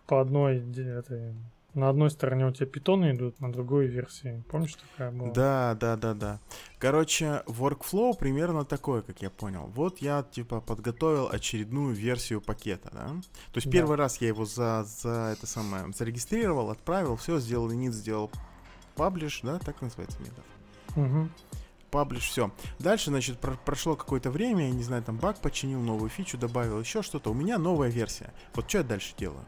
по 0.06 0.20
одной 0.20 0.58
этой, 0.58 1.34
на 1.74 1.88
одной 1.88 2.10
стороне 2.10 2.46
у 2.46 2.52
тебя 2.52 2.66
питоны 2.66 3.12
идут, 3.12 3.40
на 3.40 3.52
другой 3.52 3.86
версии. 3.86 4.42
Помнишь, 4.50 4.74
такая 4.74 5.10
была? 5.10 5.30
Да, 5.32 5.76
да, 5.80 5.96
да, 5.96 6.14
да. 6.14 6.40
Короче, 6.78 7.42
workflow 7.46 8.16
примерно 8.18 8.64
такой, 8.64 9.02
как 9.02 9.22
я 9.22 9.30
понял. 9.30 9.70
Вот 9.74 9.98
я, 9.98 10.22
типа, 10.22 10.60
подготовил 10.60 11.28
очередную 11.30 11.94
версию 11.94 12.40
пакета, 12.40 12.90
да? 12.92 13.06
То 13.06 13.56
есть 13.56 13.66
да. 13.66 13.72
первый 13.72 13.96
раз 13.96 14.20
я 14.20 14.28
его 14.28 14.44
за, 14.44 14.84
за 14.84 15.34
это 15.36 15.46
самое 15.46 15.92
зарегистрировал, 15.92 16.70
отправил, 16.70 17.16
все, 17.16 17.38
сделал 17.38 17.70
init, 17.70 17.92
сделал 17.92 18.30
паблиш, 18.94 19.40
да, 19.42 19.58
так 19.58 19.80
называется 19.80 20.18
метод. 20.20 20.44
Угу. 20.96 21.28
Паблиш, 21.92 22.24
все. 22.24 22.50
Дальше, 22.78 23.10
значит, 23.10 23.38
про- 23.38 23.58
прошло 23.66 23.96
какое-то 23.96 24.30
время, 24.30 24.64
я 24.64 24.70
не 24.70 24.82
знаю, 24.82 25.02
там 25.02 25.18
баг 25.18 25.38
починил, 25.38 25.78
новую 25.78 26.08
фичу 26.08 26.38
добавил, 26.38 26.80
еще 26.80 27.02
что-то. 27.02 27.30
У 27.30 27.34
меня 27.34 27.58
новая 27.58 27.90
версия. 27.90 28.32
Вот 28.54 28.66
что 28.66 28.78
я 28.78 28.84
дальше 28.84 29.12
делаю? 29.18 29.44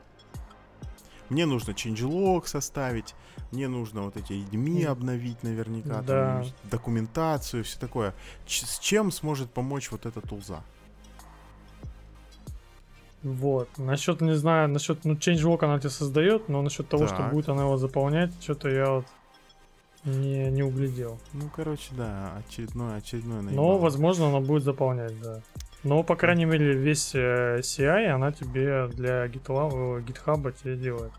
Мне 1.31 1.47
нужно 1.47 1.71
changelog 1.71 2.47
составить, 2.47 3.15
мне 3.51 3.67
нужно 3.67 4.03
вот 4.03 4.19
эти 4.19 4.33
readme 4.33 4.85
обновить 4.85 5.43
наверняка, 5.43 6.03
да. 6.03 6.43
там, 6.43 6.53
документацию, 6.71 7.65
все 7.65 7.79
такое. 7.81 8.15
Ч- 8.45 8.67
с 8.67 8.79
чем 8.79 9.11
сможет 9.11 9.51
помочь 9.51 9.91
вот 9.91 10.05
эта 10.05 10.21
тулза? 10.21 10.63
Вот. 13.23 13.71
Насчет, 13.79 14.21
не 14.21 14.35
знаю, 14.35 14.69
насчет, 14.69 15.07
ну, 15.07 15.15
changelog 15.15 15.65
она 15.65 15.79
тебе 15.79 15.89
создает, 15.89 16.51
но 16.51 16.61
насчет 16.61 16.91
того, 16.91 17.07
так. 17.07 17.15
что 17.15 17.29
будет 17.31 17.49
она 17.49 17.63
его 17.63 17.79
заполнять, 17.79 18.33
что-то 18.43 18.69
я 18.69 18.91
вот 18.91 19.07
не, 20.05 20.51
не 20.51 20.63
углядел. 20.63 21.19
Ну, 21.33 21.49
короче, 21.55 21.93
да, 21.93 22.35
очередное, 22.37 22.97
очередное 22.97 23.43
наебало. 23.43 23.67
Но, 23.67 23.79
возможно, 23.79 24.29
она 24.29 24.41
будет 24.41 24.63
заполнять, 24.63 25.19
да. 25.21 25.41
Но, 25.83 26.03
по 26.03 26.17
крайней 26.17 26.45
мере, 26.45 26.75
весь 26.75 27.15
э, 27.15 27.61
CI 27.61 28.07
она 28.07 28.33
тебе 28.33 28.89
для 28.89 29.27
GitLab, 29.27 30.05
GitHub 30.05 30.55
тебе 30.63 30.77
делает. 30.77 31.13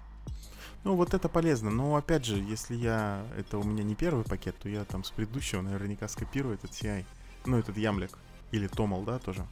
Ну, 0.83 0.95
вот 0.95 1.13
это 1.13 1.29
полезно. 1.29 1.71
Но, 1.71 1.95
опять 1.95 2.25
же, 2.25 2.37
если 2.37 2.75
я... 2.75 3.23
Это 3.37 3.57
у 3.57 3.63
меня 3.63 3.83
не 3.83 3.95
первый 3.95 4.23
пакет, 4.23 4.55
то 4.61 4.69
я 4.69 4.83
там 4.85 5.03
с 5.03 5.11
предыдущего 5.11 5.61
наверняка 5.61 6.07
скопирую 6.07 6.55
этот 6.55 6.71
CI. 6.71 7.05
Ну, 7.45 7.57
этот 7.57 7.77
ямлик. 7.77 8.11
Или 8.51 8.67
Томал, 8.67 9.01
да, 9.01 9.17
тоже. 9.17 9.45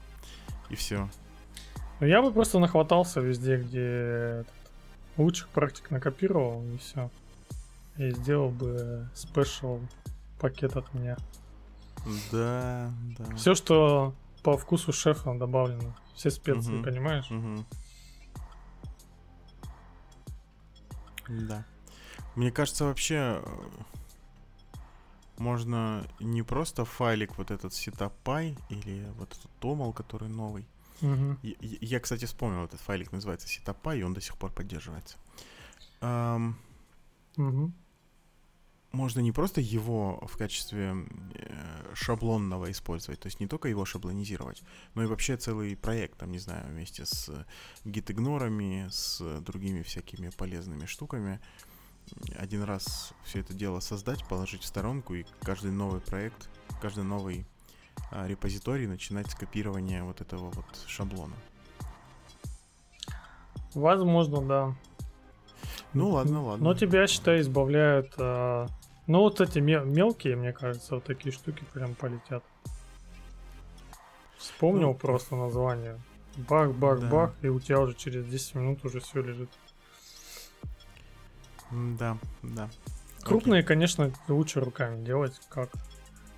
И 0.69 0.75
все. 0.75 1.09
Ну, 1.99 2.07
я 2.07 2.21
бы 2.21 2.31
просто 2.31 2.59
нахватался 2.59 3.19
везде, 3.19 3.57
где 3.57 3.81
этот, 4.41 4.53
лучших 5.17 5.49
практик 5.49 5.89
накопировал, 5.89 6.63
и 6.73 6.77
все 6.77 7.09
и 7.97 8.11
сделал 8.11 8.49
бы 8.49 9.09
спешл 9.13 9.79
пакет 10.39 10.75
от 10.75 10.93
меня. 10.93 11.17
Да, 12.31 12.91
да. 13.17 13.35
Все, 13.35 13.55
что 13.55 14.13
по 14.41 14.57
вкусу 14.57 14.91
шефа 14.91 15.33
добавлено. 15.33 15.95
Все 16.15 16.29
специи, 16.29 16.75
угу, 16.75 16.83
понимаешь? 16.83 17.31
Угу. 17.31 17.65
Да. 21.29 21.65
Мне 22.35 22.51
кажется, 22.51 22.85
вообще 22.85 23.41
э, 23.41 23.59
можно 25.37 26.05
не 26.19 26.41
просто 26.43 26.83
файлик 26.83 27.37
вот 27.37 27.51
этот 27.51 27.71
setupy 27.71 28.57
или 28.69 29.07
вот 29.17 29.31
этот 29.31 29.49
toml, 29.61 29.93
который 29.93 30.27
новый. 30.27 30.67
Угу. 31.01 31.37
Я, 31.41 31.55
я, 31.61 31.99
кстати, 31.99 32.25
вспомнил, 32.25 32.65
этот 32.65 32.81
файлик 32.81 33.11
называется 33.11 33.47
setupy, 33.47 33.99
и 33.99 34.03
он 34.03 34.13
до 34.13 34.21
сих 34.21 34.37
пор 34.37 34.51
поддерживается. 34.51 35.17
Um, 36.01 36.55
угу 37.37 37.71
можно 38.93 39.21
не 39.21 39.31
просто 39.31 39.59
его 39.59 40.23
в 40.27 40.37
качестве 40.37 40.95
э, 41.33 41.93
шаблонного 41.95 42.71
использовать, 42.71 43.19
то 43.19 43.25
есть 43.25 43.39
не 43.39 43.47
только 43.47 43.67
его 43.67 43.85
шаблонизировать, 43.85 44.61
но 44.93 45.03
и 45.03 45.07
вообще 45.07 45.35
целый 45.35 45.75
проект, 45.75 46.19
там, 46.19 46.31
не 46.31 46.37
знаю, 46.37 46.67
вместе 46.67 47.05
с 47.05 47.45
гит-игнорами, 47.85 48.87
с 48.91 49.19
другими 49.41 49.81
всякими 49.81 50.29
полезными 50.29 50.85
штуками. 50.85 51.39
Один 52.37 52.63
раз 52.63 53.13
все 53.23 53.39
это 53.39 53.53
дело 53.53 53.79
создать, 53.79 54.23
положить 54.27 54.61
в 54.61 54.65
сторонку, 54.65 55.15
и 55.15 55.25
каждый 55.41 55.71
новый 55.71 55.99
проект, 55.99 56.49
каждый 56.79 57.03
новый 57.03 57.47
а, 58.11 58.27
репозиторий 58.27 58.85
начинать 58.85 59.29
с 59.31 59.35
копирования 59.35 60.03
вот 60.03 60.21
этого 60.21 60.51
вот 60.51 60.65
шаблона. 60.85 61.35
Возможно, 63.73 64.41
да. 64.41 64.75
Ну 65.93 66.09
ладно, 66.09 66.43
ладно. 66.43 66.63
Но 66.63 66.75
тебя, 66.75 67.07
считай, 67.07 67.41
избавляют 67.41 68.13
а, 68.17 68.67
ну 69.07 69.19
вот 69.19 69.41
эти 69.41 69.59
мелкие, 69.59 70.35
мне 70.35 70.53
кажется, 70.53 70.95
вот 70.95 71.03
такие 71.03 71.33
штуки 71.33 71.63
прям 71.73 71.95
полетят. 71.95 72.43
Вспомнил 74.37 74.89
ну, 74.89 74.93
просто 74.93 75.35
название. 75.35 75.99
Бах, 76.35 76.71
бах, 76.71 76.99
да. 76.99 77.07
бах, 77.07 77.33
и 77.41 77.47
у 77.47 77.59
тебя 77.59 77.79
уже 77.79 77.93
через 77.93 78.25
10 78.25 78.55
минут 78.55 78.85
уже 78.85 78.99
все 78.99 79.21
лежит. 79.21 79.49
Да, 81.71 82.17
да. 82.41 82.69
Крупные, 83.21 83.59
Окей. 83.59 83.67
конечно, 83.67 84.11
лучше 84.27 84.59
руками 84.59 85.03
делать, 85.03 85.39
как 85.49 85.69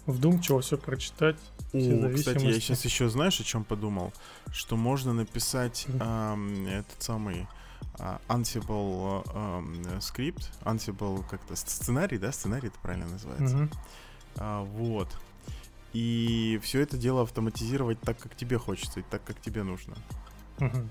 вдумчиво 0.05 0.61
все 0.61 0.77
прочитать. 0.77 1.37
О, 1.73 2.09
кстати, 2.13 2.45
я 2.45 2.53
сейчас 2.53 2.85
еще 2.85 3.09
знаешь, 3.09 3.39
о 3.39 3.43
чем 3.43 3.63
подумал? 3.63 4.13
Что 4.51 4.77
можно 4.77 5.13
написать 5.13 5.87
эм, 5.99 6.67
этот 6.67 7.01
самый 7.01 7.47
Ansible 8.27 9.23
uh, 9.33 10.01
скрипт, 10.01 10.51
Ansible 10.61 11.23
как-то 11.29 11.55
сценарий, 11.55 12.17
да, 12.17 12.31
сценарий 12.31 12.67
это 12.67 12.79
правильно 12.79 13.07
называется. 13.07 13.55
Mm-hmm. 13.55 13.71
Uh, 14.35 14.65
вот. 14.65 15.07
И 15.93 16.59
все 16.61 16.81
это 16.81 16.97
дело 16.97 17.21
автоматизировать 17.21 18.01
так, 18.01 18.19
как 18.19 18.35
тебе 18.35 18.57
хочется, 18.57 18.99
и 18.99 19.03
так, 19.03 19.23
как 19.23 19.39
тебе 19.39 19.63
нужно. 19.63 19.95
Mm-hmm. 20.57 20.89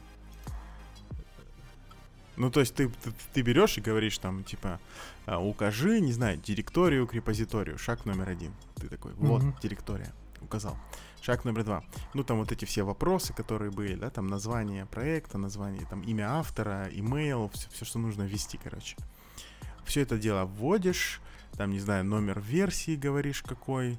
Ну, 2.37 2.51
то 2.51 2.61
есть 2.61 2.75
ты, 2.75 2.88
ты, 2.88 3.12
ты 3.33 3.42
берешь 3.42 3.77
и 3.79 3.81
говоришь 3.81 4.18
там, 4.18 4.42
типа, 4.42 4.81
укажи, 5.27 6.01
не 6.01 6.12
знаю, 6.12 6.38
директорию 6.38 7.07
к 7.07 7.14
репозиторию, 7.14 7.79
шаг 7.79 8.07
номер 8.07 8.31
один. 8.31 8.53
Ты 8.77 8.88
такой, 8.88 9.12
вот, 9.12 9.42
mm-hmm. 9.42 9.61
директория, 9.62 10.12
указал. 10.40 10.77
Шаг 11.25 11.47
номер 11.47 11.65
два. 11.65 11.83
Ну, 12.13 12.23
там 12.23 12.37
вот 12.37 12.53
эти 12.53 12.67
все 12.67 12.83
вопросы, 12.83 13.33
которые 13.33 13.71
были, 13.71 13.95
да, 13.95 14.11
там 14.11 14.27
название 14.27 14.85
проекта, 14.85 15.39
название, 15.39 15.87
там 15.87 16.03
имя 16.03 16.37
автора, 16.37 16.91
имейл, 16.93 17.49
все, 17.49 17.71
все 17.71 17.87
что 17.87 17.99
нужно 17.99 18.25
ввести, 18.25 18.61
короче. 18.63 18.99
Все 19.87 20.03
это 20.03 20.19
дело 20.19 20.45
вводишь, 20.45 21.23
там, 21.57 21.71
не 21.71 21.81
знаю, 21.81 22.05
номер 22.05 22.41
версии 22.41 22.95
говоришь 22.95 23.43
какой, 23.43 23.99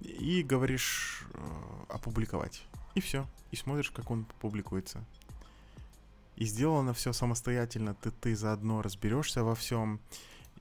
и 0.00 0.44
говоришь 0.44 1.24
э, 1.34 1.40
опубликовать. 1.88 2.62
И 2.94 3.00
все. 3.00 3.26
И 3.50 3.56
смотришь, 3.56 3.90
как 3.90 4.08
он 4.12 4.24
публикуется. 4.40 5.04
И 6.36 6.44
сделано 6.44 6.94
все 6.94 7.12
самостоятельно. 7.12 7.94
Ты, 7.94 8.12
ты 8.12 8.36
заодно 8.36 8.80
разберешься 8.80 9.42
во 9.42 9.56
всем 9.56 9.98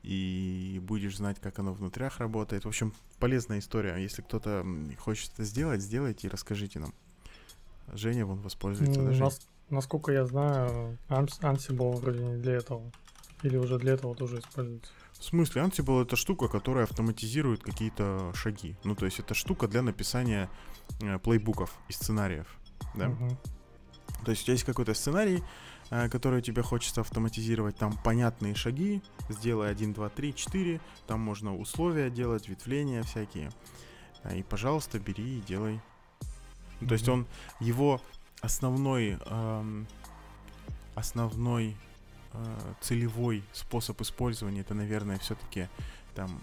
и 0.03 0.79
будешь 0.83 1.17
знать, 1.17 1.39
как 1.39 1.59
оно 1.59 1.73
внутрях 1.73 2.19
работает. 2.19 2.65
В 2.65 2.67
общем, 2.67 2.93
полезная 3.19 3.59
история. 3.59 3.95
Если 3.97 4.21
кто-то 4.21 4.65
хочет 4.97 5.31
это 5.33 5.43
сделать, 5.43 5.81
сделайте 5.81 6.27
и 6.27 6.29
расскажите 6.29 6.79
нам. 6.79 6.93
Женя 7.93 8.25
вон 8.25 8.39
воспользуется 8.39 9.01
даже. 9.01 9.21
Нас, 9.21 9.41
насколько 9.69 10.11
я 10.11 10.25
знаю, 10.25 10.97
Ansible 11.09 11.95
вроде 11.95 12.23
не 12.23 12.37
для 12.41 12.53
этого. 12.53 12.91
Или 13.41 13.57
уже 13.57 13.77
для 13.77 13.93
этого 13.93 14.15
тоже 14.15 14.39
используется? 14.39 14.91
В 15.13 15.23
смысле, 15.23 15.63
Ansible 15.63 16.03
это 16.03 16.15
штука, 16.15 16.47
которая 16.47 16.85
автоматизирует 16.85 17.63
какие-то 17.63 18.31
шаги. 18.35 18.75
Ну, 18.83 18.95
то 18.95 19.05
есть 19.05 19.19
это 19.19 19.33
штука 19.33 19.67
для 19.67 19.81
написания 19.81 20.49
э, 21.01 21.19
плейбуков 21.19 21.77
и 21.89 21.93
сценариев. 21.93 22.47
Да? 22.95 23.09
Мгм. 23.09 23.37
То 24.23 24.31
есть 24.31 24.43
у 24.43 24.45
тебя 24.45 24.53
есть 24.53 24.65
какой-то 24.65 24.93
сценарий, 24.93 25.43
э, 25.89 26.09
который 26.09 26.41
тебе 26.41 26.61
хочется 26.61 27.01
автоматизировать, 27.01 27.75
там 27.77 27.97
понятные 28.03 28.55
шаги, 28.55 29.01
сделай 29.29 29.71
1, 29.71 29.93
2, 29.93 30.09
3, 30.09 30.35
4, 30.35 30.81
там 31.07 31.19
можно 31.19 31.55
условия 31.55 32.09
делать, 32.09 32.47
ветвления 32.47 33.03
всякие. 33.03 33.51
А, 34.23 34.33
И, 34.33 34.43
пожалуйста, 34.43 34.99
бери 34.99 35.39
и 35.39 35.41
делай. 35.41 35.79
Ну, 36.81 36.87
То 36.87 36.93
есть 36.93 37.09
он, 37.09 37.27
его 37.59 38.01
основной, 38.41 39.17
эм, 39.25 39.87
основной 40.95 41.75
э, 42.33 42.73
целевой 42.81 43.43
способ 43.53 43.99
использования, 44.01 44.61
это, 44.61 44.73
наверное, 44.73 45.19
все-таки 45.19 45.67
там 46.15 46.39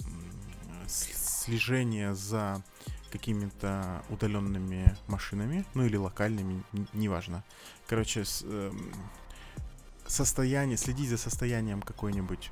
слежение 0.87 2.15
за 2.15 2.63
какими-то 3.11 4.03
удаленными 4.11 4.95
машинами, 5.07 5.65
ну 5.75 5.85
или 5.85 5.97
локальными, 5.97 6.63
неважно. 6.93 7.45
Короче, 7.87 8.25
с, 8.25 8.43
эм, 8.45 8.93
состояние, 10.09 10.77
следить 10.77 11.09
за 11.09 11.19
состоянием 11.19 11.83
какой-нибудь 11.83 12.51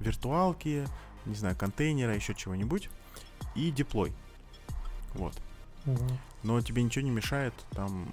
виртуалки, 0.00 0.86
не 1.26 1.34
знаю, 1.34 1.56
контейнера, 1.56 2.14
еще 2.14 2.34
чего-нибудь, 2.34 2.90
и 3.54 3.70
деплой. 3.70 4.12
Вот. 5.14 5.34
Но 6.42 6.60
тебе 6.60 6.82
ничего 6.82 7.04
не 7.04 7.10
мешает, 7.10 7.54
там 7.70 8.08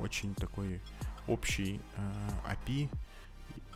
очень 0.00 0.34
такой 0.34 0.80
общий 1.26 1.80
э, 1.96 2.52
API 2.52 2.88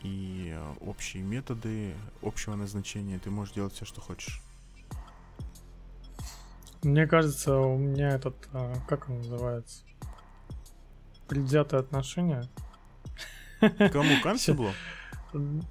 и 0.02 0.52
э, 0.54 0.74
общие 0.80 1.22
методы 1.22 1.94
общего 2.22 2.54
назначения. 2.54 3.18
Ты 3.18 3.30
можешь 3.30 3.54
делать 3.54 3.72
все, 3.72 3.84
что 3.84 4.00
хочешь. 4.00 4.42
Мне 6.82 7.06
кажется, 7.06 7.56
у 7.56 7.76
меня 7.76 8.10
этот, 8.10 8.36
а, 8.52 8.74
как 8.88 9.08
он 9.10 9.18
называется? 9.18 9.82
Предвзятое 11.28 11.80
отношение. 11.80 12.48
Кому? 13.60 14.20
К 14.22 14.26
Ansible? 14.26 14.72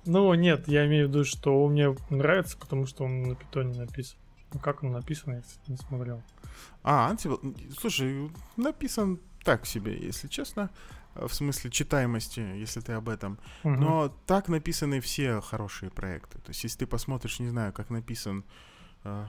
Ну, 0.06 0.34
нет, 0.36 0.70
я 0.70 0.86
имею 0.88 1.08
в 1.08 1.10
виду, 1.10 1.26
что 1.26 1.66
он 1.66 1.74
мне 1.74 1.94
нравится, 2.10 2.58
потому 2.58 2.86
что 2.86 3.04
он 3.04 3.24
на 3.24 3.36
питоне 3.36 3.78
написан. 3.78 4.18
Ну, 4.54 4.60
как 4.62 4.84
он 4.84 4.92
написан, 4.94 5.36
я, 5.36 5.42
кстати, 5.42 5.70
не 5.72 5.76
смотрел. 5.76 6.24
А, 6.82 7.12
Ansible, 7.14 7.40
м, 7.44 7.56
слушай, 7.78 8.32
написан 8.56 9.20
так 9.44 9.66
себе, 9.66 9.98
если 10.00 10.30
честно. 10.30 10.70
э, 11.16 11.28
В 11.28 11.34
смысле 11.34 11.72
читаемости, 11.72 12.40
если 12.40 12.80
ты 12.80 12.94
об 12.94 13.10
этом. 13.10 13.38
Мгм. 13.64 13.82
Но 13.82 14.16
так 14.26 14.48
написаны 14.48 15.02
все 15.02 15.42
хорошие 15.42 15.90
проекты. 15.92 16.38
То 16.40 16.52
есть, 16.52 16.64
если 16.64 16.80
ты 16.80 16.88
посмотришь, 16.88 17.40
не 17.42 17.50
знаю, 17.50 17.74
как 17.74 17.90
написан 17.90 18.46
э, 19.04 19.26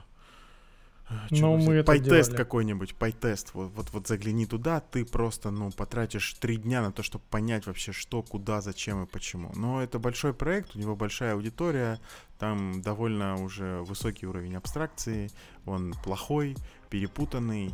Ну, 1.29 1.55
взять? 1.55 1.67
мы 1.67 1.73
это 1.75 1.99
делали. 1.99 2.35
какой-нибудь, 2.35 2.95
PyTest, 2.99 3.49
вот, 3.53 3.71
вот, 3.75 3.91
вот 3.91 4.07
загляни 4.07 4.45
туда, 4.45 4.79
ты 4.79 5.05
просто, 5.05 5.51
ну, 5.51 5.71
потратишь 5.71 6.33
три 6.35 6.57
дня 6.57 6.81
на 6.81 6.91
то, 6.91 7.03
чтобы 7.03 7.23
понять 7.29 7.67
вообще, 7.67 7.91
что, 7.91 8.21
куда, 8.21 8.61
зачем 8.61 9.03
и 9.03 9.07
почему. 9.07 9.51
Но 9.55 9.81
это 9.81 9.99
большой 9.99 10.33
проект, 10.33 10.75
у 10.75 10.79
него 10.79 10.95
большая 10.95 11.33
аудитория, 11.33 11.99
там 12.39 12.81
довольно 12.81 13.41
уже 13.41 13.81
высокий 13.81 14.25
уровень 14.25 14.55
абстракции, 14.55 15.29
он 15.65 15.93
плохой, 16.03 16.55
перепутанный, 16.89 17.73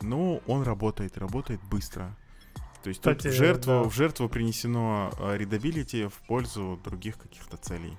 но 0.00 0.40
он 0.46 0.62
работает, 0.62 1.18
работает 1.18 1.60
быстро. 1.70 2.16
То 2.82 2.88
есть 2.88 3.00
тут 3.00 3.16
Кстати, 3.16 3.32
в 3.32 3.36
жертву, 3.36 3.72
да. 3.72 3.82
в 3.84 3.94
жертву 3.94 4.28
принесено 4.28 5.10
э, 5.18 5.38
readability 5.38 6.08
в 6.08 6.26
пользу 6.26 6.78
других 6.84 7.16
каких-то 7.16 7.56
целей. 7.56 7.96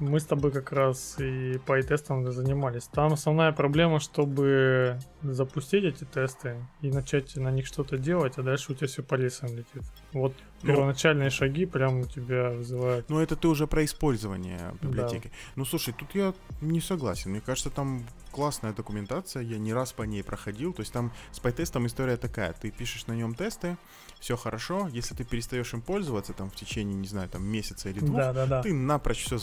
Мы 0.00 0.18
с 0.18 0.24
тобой 0.24 0.50
как 0.50 0.72
раз 0.72 1.16
и 1.18 1.58
по 1.66 1.80
тестам 1.82 2.30
занимались. 2.32 2.84
Там 2.84 3.12
основная 3.12 3.52
проблема, 3.52 4.00
чтобы 4.00 4.98
запустить 5.22 5.84
эти 5.84 6.04
тесты 6.04 6.56
и 6.80 6.90
начать 6.90 7.36
на 7.36 7.50
них 7.50 7.66
что-то 7.66 7.98
делать, 7.98 8.38
а 8.38 8.42
дальше 8.42 8.72
у 8.72 8.74
тебя 8.74 8.86
все 8.86 9.02
по 9.02 9.14
лесам 9.14 9.50
летит. 9.50 9.82
Вот 10.12 10.32
Ну, 10.62 10.68
первоначальные 10.68 11.30
шаги 11.30 11.66
прям 11.66 12.00
у 12.00 12.04
тебя 12.04 12.50
вызывают. 12.50 13.08
Ну, 13.08 13.20
это 13.20 13.36
ты 13.36 13.48
уже 13.48 13.66
про 13.66 13.84
использование 13.84 14.74
библиотеки. 14.82 15.30
Ну, 15.56 15.64
слушай, 15.64 15.94
тут 15.96 16.14
я 16.14 16.34
не 16.60 16.80
согласен. 16.80 17.30
Мне 17.30 17.40
кажется, 17.40 17.70
там 17.70 18.04
классная 18.32 18.72
документация, 18.72 19.42
я 19.42 19.58
не 19.58 19.72
раз 19.72 19.92
по 19.92 20.02
ней 20.02 20.22
проходил. 20.22 20.72
То 20.72 20.80
есть 20.80 20.92
там 20.92 21.12
с 21.32 21.40
PyTest 21.40 21.86
история 21.86 22.16
такая. 22.16 22.52
Ты 22.52 22.70
пишешь 22.70 23.06
на 23.06 23.12
нем 23.12 23.34
тесты, 23.34 23.76
все 24.20 24.36
хорошо. 24.36 24.88
Если 24.92 25.14
ты 25.14 25.24
перестаешь 25.24 25.72
им 25.74 25.82
пользоваться 25.82 26.32
там 26.32 26.50
в 26.50 26.54
течение, 26.56 26.94
не 26.94 27.08
знаю, 27.08 27.28
там 27.28 27.44
месяца 27.44 27.88
или 27.90 28.00
двух, 28.00 28.16
Да, 28.16 28.32
да, 28.32 28.46
да. 28.46 28.62
ты 28.62 28.72
напрочь 28.72 29.24
все 29.24 29.38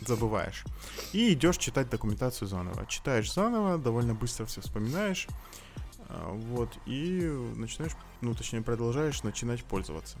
забываешь. 0.00 0.64
И 1.12 1.32
идешь 1.32 1.56
читать 1.58 1.88
документацию 1.90 2.48
заново. 2.48 2.86
Читаешь 2.86 3.32
заново, 3.32 3.78
довольно 3.78 4.14
быстро 4.14 4.46
все 4.46 4.60
вспоминаешь. 4.60 5.28
а, 6.08 6.30
Вот, 6.32 6.70
и 6.86 7.20
начинаешь, 7.56 7.92
ну, 8.20 8.34
точнее, 8.34 8.62
продолжаешь 8.62 9.22
начинать 9.22 9.64
пользоваться. 9.64 10.18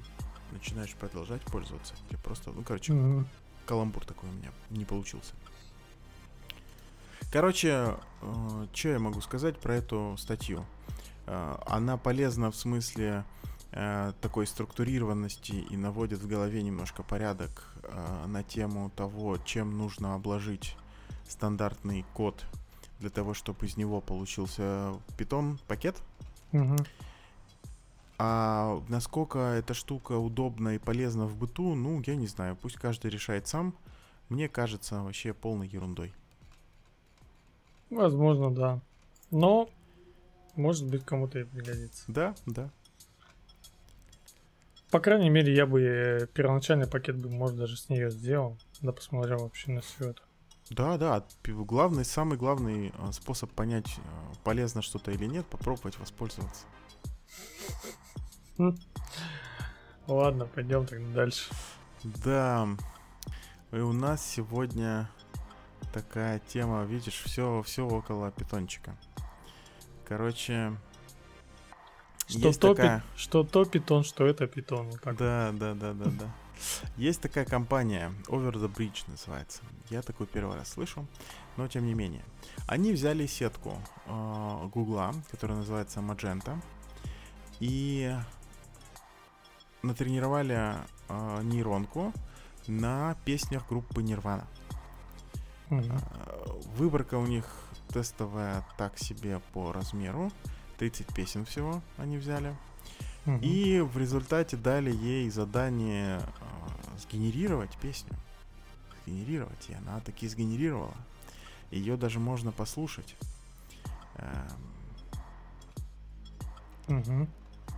Начинаешь 0.52 0.92
продолжать 0.94 1.42
пользоваться. 1.42 1.94
Тебе 2.08 2.18
просто, 2.18 2.50
ну, 2.52 2.62
короче, 2.62 2.92
Мгм. 2.92 3.26
каламбур 3.66 4.04
такой 4.04 4.28
у 4.28 4.32
меня 4.32 4.50
не 4.70 4.84
получился. 4.84 5.34
Короче, 7.34 7.96
что 8.72 8.88
я 8.90 9.00
могу 9.00 9.20
сказать 9.20 9.58
про 9.58 9.74
эту 9.74 10.14
статью? 10.18 10.64
Э, 11.26 11.56
она 11.66 11.96
полезна 11.96 12.52
в 12.52 12.54
смысле 12.54 13.24
э, 13.72 14.12
такой 14.20 14.46
структурированности 14.46 15.50
и 15.50 15.76
наводит 15.76 16.20
в 16.20 16.28
голове 16.28 16.62
немножко 16.62 17.02
порядок 17.02 17.74
э, 17.82 18.26
на 18.28 18.44
тему 18.44 18.88
того, 18.94 19.38
чем 19.38 19.76
нужно 19.76 20.14
обложить 20.14 20.76
стандартный 21.26 22.06
код 22.14 22.46
для 23.00 23.10
того, 23.10 23.34
чтобы 23.34 23.66
из 23.66 23.76
него 23.76 24.00
получился 24.00 24.92
Python 25.18 25.58
пакет. 25.66 26.00
Мгм. 26.52 26.86
А 28.16 28.80
насколько 28.86 29.40
эта 29.40 29.74
штука 29.74 30.12
удобна 30.12 30.76
и 30.76 30.78
полезна 30.78 31.26
в 31.26 31.36
быту, 31.36 31.74
ну, 31.74 32.00
я 32.06 32.14
не 32.14 32.28
знаю. 32.28 32.54
Пусть 32.54 32.76
каждый 32.76 33.10
решает 33.10 33.48
сам. 33.48 33.74
Мне 34.28 34.48
кажется 34.48 35.02
вообще 35.02 35.34
полной 35.34 35.66
ерундой. 35.66 36.14
Возможно, 37.94 38.52
да. 38.52 38.80
Но, 39.30 39.70
может 40.56 40.84
быть, 40.86 41.04
кому-то 41.04 41.38
и 41.38 41.44
пригодится. 41.44 42.04
Да, 42.08 42.34
да. 42.44 42.70
По 44.90 45.00
крайней 45.00 45.30
мере, 45.30 45.54
я 45.54 45.66
бы 45.66 45.80
э, 45.80 46.26
первоначальный 46.26 46.88
пакет 46.88 47.16
бы, 47.16 47.28
может, 47.28 47.56
даже 47.56 47.76
с 47.76 47.88
нее 47.88 48.10
сделал. 48.10 48.56
Да 48.80 48.92
посмотрел 48.92 49.38
вообще 49.38 49.70
на 49.70 49.80
все 49.80 50.10
это. 50.10 50.22
Да, 50.70 50.98
да. 50.98 51.24
Главный, 51.44 52.04
самый 52.04 52.36
главный 52.36 52.92
э, 52.96 53.12
способ 53.12 53.50
понять, 53.52 53.96
э, 53.98 54.34
полезно 54.42 54.82
что-то 54.82 55.12
или 55.12 55.26
нет, 55.26 55.46
попробовать 55.46 55.98
воспользоваться. 55.98 56.64
Ладно, 60.06 60.46
пойдем 60.46 60.86
тогда 60.86 61.12
дальше. 61.12 61.50
Да. 62.24 62.68
И 63.72 63.76
у 63.76 63.92
нас 63.92 64.24
сегодня 64.24 65.08
такая 65.92 66.40
тема, 66.48 66.84
видишь, 66.84 67.22
все, 67.24 67.62
все 67.62 67.86
около 67.86 68.30
питончика. 68.30 68.96
Короче, 70.06 70.76
Что 72.26 72.38
есть 72.48 72.60
то, 72.60 72.74
такая- 72.74 73.02
что 73.16 73.44
то 73.44 73.64
питон, 73.64 74.04
что 74.04 74.26
это 74.26 74.46
питон. 74.46 74.90
Вот 74.90 75.00
так. 75.00 75.16
Да, 75.16 75.52
да, 75.52 75.74
да, 75.74 75.92
да, 75.92 76.04
да. 76.10 76.30
Есть 76.96 77.20
такая 77.20 77.44
компания, 77.44 78.12
Over 78.28 78.52
the 78.52 78.72
Bridge 78.72 79.04
называется. 79.08 79.62
Я 79.90 80.02
такой 80.02 80.26
первый 80.26 80.56
раз 80.56 80.70
слышу, 80.70 81.06
но 81.56 81.68
тем 81.68 81.86
не 81.86 81.94
менее. 81.94 82.24
Они 82.68 82.92
взяли 82.92 83.26
сетку 83.26 83.78
э, 84.06 84.68
Гугла, 84.72 85.12
которая 85.30 85.58
называется 85.58 86.00
Magenta, 86.00 86.56
и 87.60 88.14
натренировали 89.82 90.76
э, 91.08 91.40
нейронку 91.42 92.12
на 92.66 93.16
песнях 93.24 93.68
группы 93.68 94.02
Nirvana. 94.02 94.44
Э, 95.80 96.60
Выборка 96.76 97.16
у 97.18 97.26
них 97.26 97.44
тестовая 97.88 98.64
так 98.76 98.98
себе 98.98 99.40
по 99.52 99.72
размеру. 99.72 100.30
30 100.78 101.06
песен 101.14 101.44
всего 101.44 101.82
они 101.98 102.18
взяли. 102.18 102.54
Мгм. 103.26 103.40
И 103.42 103.80
в 103.80 103.96
результате 103.96 104.56
дали 104.56 104.90
ей 104.94 105.30
задание 105.30 106.18
э, 106.18 106.98
сгенерировать 106.98 107.76
песню. 107.78 108.12
Сгенерировать. 109.06 109.70
И 109.70 109.74
она 109.74 110.00
таки 110.00 110.28
сгенерировала. 110.28 110.94
Ее 111.70 111.96
даже 111.96 112.18
можно 112.20 112.52
послушать. 112.52 113.16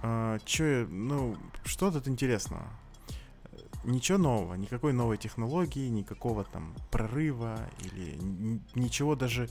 А, 0.03 0.39
чё 0.45 0.65
я- 0.83 0.87
ну, 0.89 1.37
что 1.65 1.91
тут 1.91 2.09
интересного? 2.09 2.65
Ничего 3.87 4.19
нового, 4.19 4.55
никакой 4.55 4.93
новой 4.93 5.17
технологии, 5.17 5.89
никакого 5.89 6.45
там 6.45 6.75
прорыва 6.91 7.57
или 7.81 8.19
ничего 8.75 9.17
даже, 9.17 9.49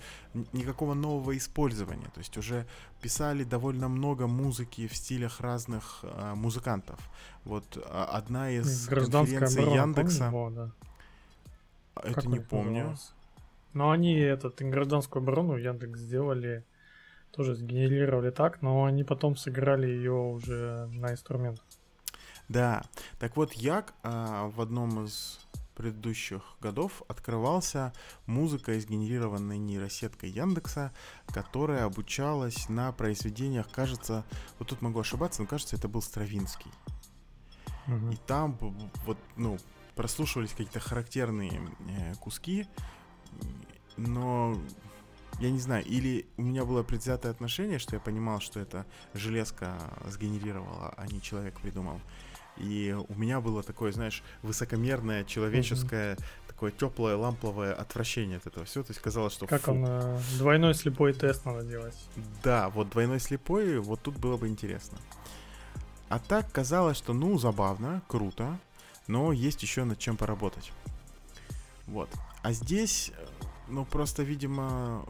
никакого 0.54 0.94
нового 0.94 1.36
использования. 1.38 2.08
То 2.14 2.20
есть 2.20 2.38
уже 2.38 2.66
писали 3.02 3.44
довольно 3.44 3.88
много 3.88 4.28
музыки 4.28 4.88
в 4.88 4.96
стилях 4.96 5.42
разных 5.42 6.00
а, 6.04 6.36
музыкантов. 6.36 7.00
Вот 7.44 7.78
а, 7.90 8.06
одна 8.06 8.52
из 8.52 8.88
конференций 8.88 9.64
Яндекса... 9.64 10.30
Помню, 10.32 10.56
да. 10.56 10.72
Это 12.04 12.14
как 12.14 12.26
не 12.26 12.40
помню. 12.40 12.72
Называлось? 12.72 13.14
Но 13.74 13.92
они 13.92 14.16
этот 14.16 14.62
гражданскую 14.62 15.22
оборону 15.22 15.58
Яндекс 15.58 16.00
сделали, 16.00 16.64
тоже 17.32 17.56
сгенерировали 17.56 18.32
так, 18.32 18.62
но 18.62 18.86
они 18.86 19.04
потом 19.04 19.36
сыграли 19.36 19.88
ее 19.88 20.14
уже 20.14 20.88
на 20.94 21.12
инструмент. 21.12 21.62
Да, 22.48 22.84
так 23.20 23.36
вот, 23.38 23.54
Як 23.54 23.94
а, 24.04 24.48
в 24.50 24.62
одном 24.62 25.06
из 25.06 25.40
предыдущих 25.76 26.42
годов 26.62 27.04
открывался 27.08 27.94
музыка, 28.26 28.80
сгенерированная 28.80 29.58
нейросеткой 29.58 30.30
Яндекса, 30.30 30.94
которая 31.28 31.86
обучалась 31.86 32.70
на 32.70 32.92
произведениях, 32.94 33.70
кажется, 33.72 34.24
вот 34.58 34.70
тут 34.70 34.82
могу 34.82 35.00
ошибаться, 35.00 35.42
но 35.42 35.48
кажется, 35.48 35.76
это 35.76 35.88
был 35.88 36.02
Стравинский. 36.02 36.72
Угу. 37.88 38.12
И 38.12 38.16
там 38.26 38.58
вот, 39.06 39.18
ну, 39.36 39.58
прослушивались 39.96 40.52
какие-то 40.52 40.80
характерные 40.80 41.70
э, 41.90 42.16
куски, 42.16 42.68
но 43.98 44.58
я 45.40 45.52
не 45.52 45.60
знаю, 45.60 45.86
или 45.86 46.26
у 46.38 46.44
меня 46.44 46.66
было 46.66 46.84
предвзятое 46.84 47.32
отношение, 47.32 47.80
что 47.80 47.96
я 47.96 48.00
понимал, 48.00 48.40
что 48.40 48.60
это 48.60 48.86
железка 49.14 49.76
сгенерировала, 50.08 50.94
а 50.96 51.08
не 51.08 51.22
человек 51.22 51.60
придумал. 51.60 52.00
И 52.58 52.96
у 53.10 53.14
меня 53.16 53.42
было 53.42 53.64
такое, 53.64 53.92
знаешь, 53.92 54.24
высокомерное, 54.42 55.26
человеческое, 55.26 56.16
mm-hmm. 56.16 56.24
такое 56.48 56.72
теплое, 56.72 57.16
ламповое 57.18 57.74
отвращение 57.74 58.38
от 58.38 58.48
этого 58.48 58.66
всего. 58.66 58.84
То 58.84 58.92
есть 58.92 59.02
казалось, 59.02 59.34
что... 59.34 59.46
Как 59.46 59.64
фу. 59.64 59.72
он, 59.72 59.84
э, 59.86 60.20
двойной 60.38 60.74
слепой 60.74 61.14
тест 61.14 61.46
надо 61.46 61.64
делать. 61.64 61.98
Да, 62.44 62.70
вот 62.70 62.90
двойной 62.90 63.20
слепой, 63.20 63.80
вот 63.80 64.02
тут 64.02 64.18
было 64.18 64.38
бы 64.38 64.48
интересно. 64.48 64.98
А 66.08 66.20
так 66.20 66.50
казалось, 66.52 66.98
что, 66.98 67.14
ну, 67.14 67.38
забавно, 67.38 68.02
круто, 68.08 68.58
но 69.08 69.34
есть 69.34 69.62
еще 69.64 69.84
над 69.84 70.00
чем 70.00 70.16
поработать. 70.16 70.72
Вот. 71.88 72.10
А 72.42 72.54
здесь, 72.54 73.12
э, 73.18 73.26
ну, 73.68 73.84
просто, 73.84 74.24
видимо, 74.24 75.06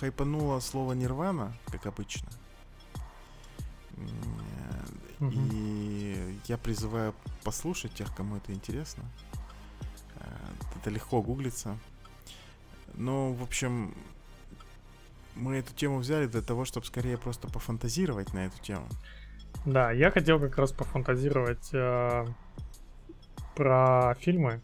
хайпануло 0.00 0.58
слово 0.60 0.94
нирвана, 0.94 1.56
как 1.70 1.86
обычно. 1.86 2.28
Угу. 5.20 5.32
И 5.52 6.38
я 6.46 6.58
призываю 6.58 7.14
послушать 7.44 7.94
тех, 7.94 8.14
кому 8.14 8.36
это 8.36 8.52
интересно. 8.52 9.04
Э, 10.16 10.24
это 10.76 10.90
легко 10.90 11.22
гуглится. 11.22 11.78
Ну, 12.94 13.32
в 13.32 13.42
общем, 13.42 13.94
мы 15.34 15.56
эту 15.56 15.74
тему 15.74 15.98
взяли 15.98 16.26
для 16.26 16.42
того, 16.42 16.64
чтобы 16.64 16.86
скорее 16.86 17.16
просто 17.16 17.48
пофантазировать 17.48 18.32
на 18.32 18.46
эту 18.46 18.58
тему. 18.60 18.86
Да, 19.64 19.90
я 19.92 20.10
хотел 20.10 20.40
как 20.40 20.56
раз 20.56 20.72
пофантазировать 20.72 21.70
э, 21.72 22.26
про 23.56 24.14
фильмы. 24.20 24.60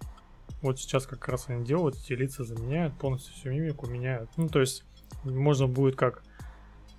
Вот 0.63 0.79
сейчас 0.79 1.07
как 1.07 1.29
раз 1.29 1.49
они 1.49 1.65
делают, 1.65 1.97
эти 1.97 2.13
лица 2.13 2.45
заменяют, 2.45 2.97
полностью 2.97 3.35
всю 3.35 3.51
мимику 3.51 3.87
меняют. 3.87 4.31
Ну, 4.37 4.49
то 4.49 4.61
есть, 4.61 4.85
можно 5.25 5.67
будет 5.67 5.97
как 5.97 6.23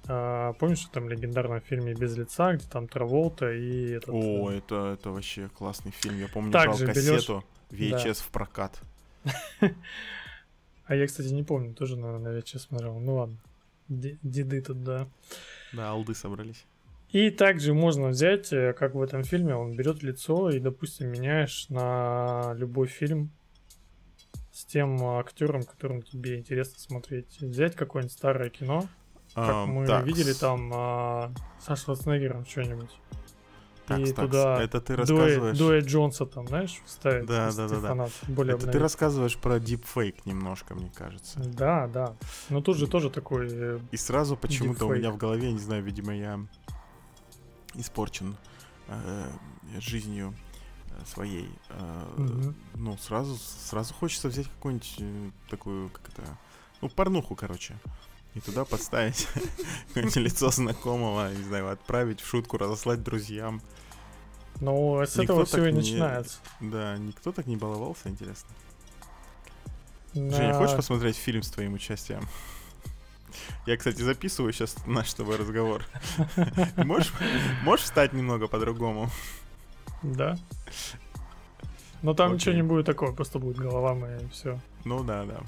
а, 0.08 0.54
помнишь, 0.54 0.80
что 0.80 0.92
там 0.92 1.10
легендарном 1.10 1.62
фильме 1.62 1.94
«Без 1.94 2.16
лица», 2.16 2.54
где 2.54 2.66
там 2.68 2.88
Траволта 2.88 3.52
и 3.52 3.92
этот... 3.92 4.10
О, 4.10 4.52
э... 4.52 4.58
это, 4.58 4.98
это 5.00 5.12
вообще 5.12 5.50
классный 5.50 5.92
фильм. 5.92 6.20
Я 6.20 6.28
помню, 6.28 6.52
брал 6.52 6.78
кассету 6.78 7.44
берешь... 7.72 7.96
VHS 8.04 8.06
да. 8.06 8.14
в 8.14 8.30
прокат. 8.30 8.82
А 10.88 10.94
я, 10.96 11.08
кстати, 11.08 11.30
не 11.30 11.42
помню, 11.42 11.74
тоже 11.74 11.98
на, 11.98 12.20
на 12.20 12.28
VHS 12.28 12.60
смотрел. 12.60 13.00
Ну 13.00 13.16
ладно, 13.16 13.38
деды 13.88 14.62
тут, 14.62 14.84
да. 14.84 15.08
Да, 15.74 15.90
алды 15.90 16.14
собрались. 16.14 16.64
И 17.10 17.32
также 17.32 17.74
можно 17.74 18.10
взять, 18.10 18.54
э, 18.54 18.74
как 18.74 18.94
в 18.94 19.02
этом 19.02 19.24
фильме, 19.24 19.56
он 19.56 19.76
берет 19.76 20.04
лицо 20.04 20.52
и, 20.52 20.60
допустим, 20.60 21.08
меняешь 21.08 21.70
на 21.70 22.54
любой 22.56 22.88
фильм 22.88 23.32
с 24.52 24.64
тем 24.66 25.04
актером, 25.04 25.64
которым 25.64 26.04
тебе 26.04 26.38
интересно 26.38 26.78
смотреть. 26.78 27.42
Взять 27.42 27.76
какое-нибудь 27.76 28.14
старое 28.14 28.50
кино, 28.50 28.88
как 29.36 29.50
а, 29.50 29.66
мы 29.66 29.86
так. 29.86 30.06
видели 30.06 30.32
там 30.32 30.72
а, 30.74 31.32
со 31.60 31.76
Шварценеггером 31.76 32.46
что-нибудь. 32.46 32.90
И 33.90 34.12
так, 34.14 34.26
туда 34.26 34.64
это 34.64 34.82
ты 34.82 34.96
рассказываешь... 34.96 35.58
Дуэт 35.58 35.86
Джонса 35.86 36.26
там, 36.26 36.48
знаешь, 36.48 36.82
вставить. 36.86 37.28
Да, 37.28 37.52
да, 37.52 37.68
да, 37.68 37.80
да. 37.80 38.10
Более 38.28 38.56
это 38.56 38.68
ты 38.68 38.80
рассказываешь 38.80 39.38
про 39.38 39.60
дипфейк 39.60 40.26
немножко, 40.26 40.74
мне 40.74 40.90
кажется. 40.96 41.40
Да, 41.40 41.88
да. 41.88 42.16
Но 42.50 42.62
тут 42.62 42.78
же 42.78 42.88
тоже 42.88 43.12
такой 43.12 43.48
э, 43.52 43.80
И 43.92 43.98
сразу 43.98 44.38
почему-то 44.38 44.88
у 44.88 44.96
меня 44.96 45.12
в 45.12 45.18
голове, 45.18 45.52
не 45.52 45.60
знаю, 45.60 45.84
видимо, 45.84 46.16
я 46.16 46.40
испорчен 47.76 48.36
э, 48.88 49.30
жизнью 49.80 50.34
э, 50.90 51.06
своей. 51.06 51.50
Э, 51.70 52.14
угу. 52.18 52.54
Ну, 52.74 52.98
сразу, 52.98 53.36
сразу 53.36 53.94
хочется 53.94 54.30
взять 54.30 54.48
какую-нибудь 54.48 54.96
э, 54.98 55.30
такую, 55.50 55.90
как 55.90 56.10
это, 56.10 56.24
ну, 56.82 56.90
порнуху, 56.90 57.36
короче 57.36 57.76
и 58.36 58.42
туда 58.42 58.66
подставить 58.66 59.28
какое-нибудь 59.88 60.16
лицо 60.18 60.52
знакомого, 60.52 61.34
не 61.34 61.44
знаю, 61.44 61.72
отправить 61.72 62.22
в 62.22 62.28
шутку, 62.28 62.58
разослать 62.58 63.02
друзьям. 63.02 63.62
Ну, 64.62 65.02
с 65.02 65.16
никто 65.16 65.24
этого 65.34 65.46
все 65.46 65.66
и 65.66 65.72
начинается. 65.72 66.38
Да, 66.60 66.98
никто 66.98 67.32
так 67.32 67.46
не 67.48 67.58
баловался, 67.58 68.10
интересно. 68.10 68.50
Да. 70.14 70.38
Женя, 70.38 70.54
хочешь 70.54 70.76
посмотреть 70.76 71.18
фильм 71.18 71.44
с 71.44 71.50
твоим 71.50 71.74
участием? 71.74 72.22
Я, 73.66 73.76
кстати, 73.76 74.02
записываю 74.02 74.54
сейчас 74.54 74.76
наш 74.86 75.10
с 75.10 75.14
тобой 75.14 75.38
разговор. 75.38 75.86
Можешь, 76.78 77.12
можешь 77.64 77.86
встать 77.86 78.14
немного 78.14 78.48
по-другому? 78.48 79.10
Да. 80.04 80.38
Но 82.02 82.14
там 82.14 82.28
Окей. 82.28 82.36
ничего 82.36 82.56
не 82.56 82.64
будет 82.64 82.86
такого, 82.86 83.14
просто 83.14 83.40
будет 83.40 83.58
голова 83.58 83.94
моя 83.94 84.18
и 84.18 84.28
все. 84.30 84.60
Ну 84.86 85.04
да, 85.04 85.26
да. 85.26 85.42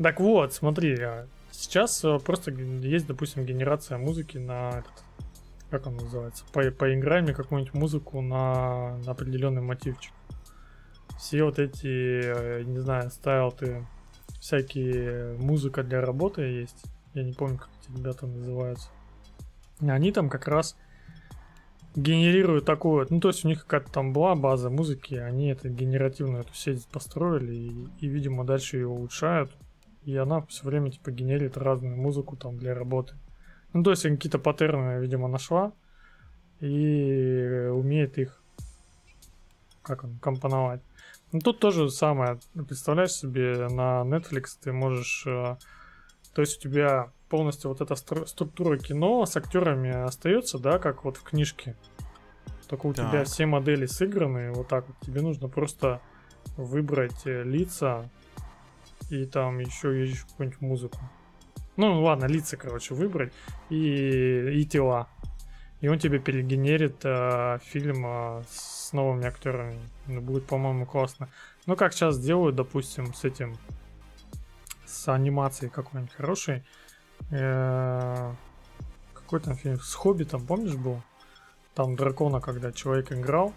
Так 0.00 0.20
вот, 0.20 0.52
смотри, 0.52 0.94
а, 1.00 1.26
Сейчас 1.60 2.02
э, 2.06 2.18
просто 2.18 2.52
есть, 2.52 3.06
допустим, 3.06 3.44
генерация 3.44 3.98
музыки 3.98 4.38
на 4.38 4.78
этот, 4.78 5.04
как 5.68 5.86
он 5.86 5.96
называется, 5.96 6.42
по, 6.54 6.62
поиграем 6.70 7.26
какую-нибудь 7.34 7.74
музыку 7.74 8.22
на, 8.22 8.96
на 9.04 9.12
определенный 9.12 9.60
мотивчик. 9.60 10.14
Все 11.18 11.44
вот 11.44 11.58
эти, 11.58 12.22
э, 12.24 12.62
не 12.62 12.78
знаю, 12.78 13.10
стайл 13.10 13.52
ты 13.52 13.86
всякие 14.40 15.36
музыка 15.36 15.82
для 15.82 16.00
работы 16.00 16.40
есть. 16.40 16.82
Я 17.12 17.24
не 17.24 17.34
помню, 17.34 17.58
как 17.58 17.68
эти 17.82 17.94
ребята 17.94 18.26
называются. 18.26 18.88
Они 19.80 20.12
там 20.12 20.30
как 20.30 20.48
раз 20.48 20.78
генерируют 21.94 22.64
такую, 22.64 23.06
ну 23.10 23.20
то 23.20 23.28
есть 23.28 23.44
у 23.44 23.48
них 23.48 23.66
какая-то 23.66 23.92
там 23.92 24.14
была 24.14 24.34
база 24.34 24.70
музыки, 24.70 25.14
они 25.14 25.48
это 25.48 25.68
генеративную 25.68 26.40
эту 26.40 26.54
сеть 26.54 26.86
построили 26.86 27.54
и, 27.54 27.88
и 27.98 28.08
видимо, 28.08 28.44
дальше 28.46 28.78
ее 28.78 28.86
улучшают 28.86 29.54
и 30.04 30.16
она 30.16 30.42
все 30.42 30.66
время 30.66 30.90
типа 30.90 31.10
генерит 31.10 31.56
разную 31.56 31.96
музыку 31.96 32.36
там 32.36 32.56
для 32.56 32.74
работы. 32.74 33.14
Ну, 33.72 33.82
то 33.82 33.90
есть 33.90 34.02
какие-то 34.02 34.38
паттерны, 34.38 35.00
видимо, 35.00 35.28
нашла 35.28 35.72
и 36.60 37.68
умеет 37.72 38.18
их 38.18 38.40
как 39.82 40.04
он, 40.04 40.18
компоновать. 40.18 40.80
Ну, 41.32 41.40
тут 41.40 41.60
тоже 41.60 41.90
самое. 41.90 42.38
Представляешь 42.54 43.12
себе, 43.12 43.68
на 43.68 44.02
Netflix 44.02 44.58
ты 44.60 44.72
можешь... 44.72 45.24
Э, 45.26 45.56
то 46.34 46.42
есть 46.42 46.58
у 46.58 46.68
тебя 46.68 47.10
полностью 47.28 47.70
вот 47.70 47.80
эта 47.80 47.94
стру- 47.94 48.26
структура 48.26 48.76
кино 48.78 49.24
с 49.26 49.36
актерами 49.36 49.90
остается, 49.90 50.58
да, 50.58 50.78
как 50.78 51.04
вот 51.04 51.16
в 51.16 51.22
книжке. 51.22 51.76
Только 52.68 52.86
у 52.86 52.92
так. 52.92 53.10
тебя 53.10 53.24
все 53.24 53.46
модели 53.46 53.86
сыграны, 53.86 54.52
вот 54.52 54.68
так 54.68 54.86
вот. 54.88 54.96
Тебе 55.00 55.22
нужно 55.22 55.48
просто 55.48 56.00
выбрать 56.56 57.26
э, 57.26 57.42
лица, 57.42 58.08
и 59.10 59.26
там 59.26 59.58
еще 59.58 60.06
есть 60.06 60.20
какую-нибудь 60.22 60.60
музыку. 60.60 60.98
Ну, 61.76 62.02
ладно, 62.02 62.26
лица, 62.26 62.56
короче, 62.56 62.94
выбрать 62.94 63.32
и, 63.70 64.60
и 64.60 64.64
тела. 64.64 65.08
И 65.80 65.88
он 65.88 65.98
тебе 65.98 66.18
перегенерит 66.18 66.96
э, 67.04 67.58
фильм 67.62 68.04
э, 68.04 68.42
с 68.50 68.92
новыми 68.92 69.26
актерами. 69.26 69.80
Ну, 70.06 70.20
будет, 70.20 70.46
по-моему, 70.46 70.84
классно. 70.84 71.28
Ну, 71.64 71.76
как 71.76 71.94
сейчас 71.94 72.18
делают, 72.18 72.56
допустим, 72.56 73.14
с 73.14 73.24
этим, 73.24 73.56
с 74.84 75.08
анимацией 75.08 75.70
какой-нибудь 75.70 76.12
хорошей. 76.12 76.64
Э, 77.30 78.34
какой 79.14 79.40
там 79.40 79.54
фильм? 79.54 79.80
С 79.80 79.94
Хоббитом, 79.94 80.46
помнишь, 80.46 80.76
был? 80.76 81.02
Там 81.74 81.96
дракона, 81.96 82.40
когда 82.40 82.72
человек 82.72 83.10
играл, 83.12 83.54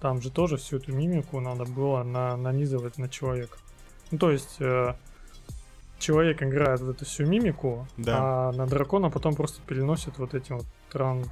там 0.00 0.20
же 0.20 0.30
тоже 0.30 0.58
всю 0.58 0.76
эту 0.76 0.92
мимику 0.92 1.40
надо 1.40 1.64
было 1.64 2.02
на, 2.02 2.36
нанизывать 2.36 2.98
на 2.98 3.08
человека. 3.08 3.56
Ну, 4.14 4.18
то 4.18 4.30
есть 4.30 4.60
э, 4.60 4.94
человек 5.98 6.40
играет 6.40 6.78
в 6.78 6.88
эту 6.88 7.04
всю 7.04 7.26
мимику, 7.26 7.88
да. 7.96 8.16
а 8.16 8.52
на 8.52 8.64
дракона 8.64 9.10
потом 9.10 9.34
просто 9.34 9.60
переносит 9.62 10.18
вот 10.18 10.34
этим 10.34 10.58
вот 10.58 10.66
тран... 10.88 11.24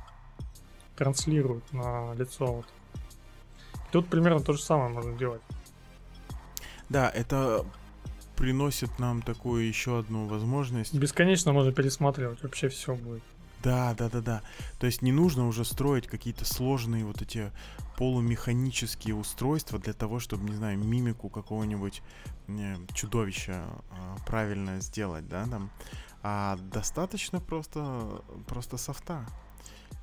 транслирует 0.97 1.63
на 1.73 2.13
лицо 2.15 2.45
вот 2.45 2.67
Тут 3.93 4.09
примерно 4.09 4.41
то 4.41 4.53
же 4.53 4.61
самое 4.61 4.91
можно 4.91 5.17
делать. 5.17 5.43
Да, 6.89 7.09
это 7.09 7.65
приносит 8.37 8.99
нам 8.99 9.23
такую 9.23 9.69
еще 9.69 10.01
одну 10.01 10.27
возможность. 10.27 10.93
Бесконечно 10.93 11.53
можно 11.53 11.71
пересматривать, 11.71 12.43
вообще 12.43 12.69
все 12.69 12.97
будет. 12.97 13.23
Да, 13.63 13.95
да, 13.95 14.09
да, 14.09 14.21
да. 14.21 14.43
То 14.79 14.87
есть 14.87 15.03
не 15.03 15.13
нужно 15.13 15.47
уже 15.47 15.65
строить 15.65 16.07
какие-то 16.07 16.45
сложные 16.45 17.05
вот 17.05 17.23
эти 17.23 17.53
полумеханические 17.97 19.15
устройства 19.15 19.79
для 19.79 19.93
того, 19.93 20.19
чтобы, 20.19 20.49
не 20.49 20.57
знаю, 20.57 20.79
мимику 20.79 21.29
какого-нибудь 21.29 22.03
чудовища 22.95 23.65
э, 23.91 24.17
правильно 24.27 24.81
сделать, 24.81 25.29
да, 25.29 25.47
там. 25.47 25.71
А 26.23 26.57
достаточно 26.73 27.41
просто, 27.41 28.23
просто 28.47 28.77
софта. 28.77 29.27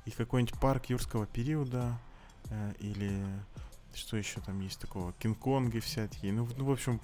И 0.06 0.10
какой-нибудь 0.10 0.58
парк 0.58 0.86
юрского 0.86 1.26
периода 1.26 1.98
э, 2.48 2.72
или 2.80 3.22
что 3.94 4.16
еще 4.16 4.40
там 4.40 4.60
есть 4.60 4.80
такого, 4.80 5.12
Кинг-Конги 5.14 5.80
всякие. 5.80 6.32
Ну, 6.32 6.48
ну, 6.56 6.64
в 6.64 6.70
общем, 6.70 7.00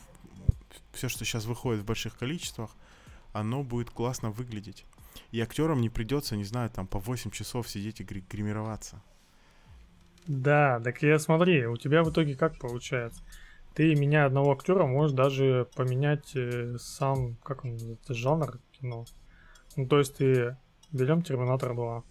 все, 0.93 1.09
что 1.09 1.25
сейчас 1.25 1.45
выходит 1.45 1.83
в 1.83 1.85
больших 1.85 2.17
количествах, 2.17 2.71
оно 3.33 3.63
будет 3.63 3.91
классно 3.91 4.31
выглядеть. 4.31 4.87
И 5.31 5.41
актерам 5.41 5.81
не 5.81 5.89
придется, 5.91 6.37
не 6.37 6.45
знаю, 6.45 6.71
там 6.71 6.87
по 6.87 6.99
8 6.99 7.31
часов 7.31 7.69
сидеть 7.69 8.01
и 8.01 8.05
гри- 8.05 8.25
гримироваться. 8.29 9.03
Да, 10.27 10.81
так 10.81 11.03
я 11.03 11.19
смотри, 11.19 11.67
у 11.67 11.77
тебя 11.77 12.03
в 12.03 12.11
итоге 12.11 12.35
как 12.35 12.59
получается? 12.59 13.23
Ты 13.75 13.95
меня 13.95 14.25
одного 14.25 14.53
актера 14.53 14.87
можешь 14.87 15.15
даже 15.15 15.69
поменять 15.77 16.35
э, 16.35 16.77
сам, 16.79 17.37
как 17.43 17.65
он 17.65 17.73
называется, 17.73 18.15
жанр 18.15 18.59
кино. 18.73 19.05
Ну, 19.77 19.87
то 19.87 19.99
есть 19.99 20.17
ты 20.17 20.57
берем 20.93 21.23
Терминатор 21.23 21.75
2. 21.75 22.03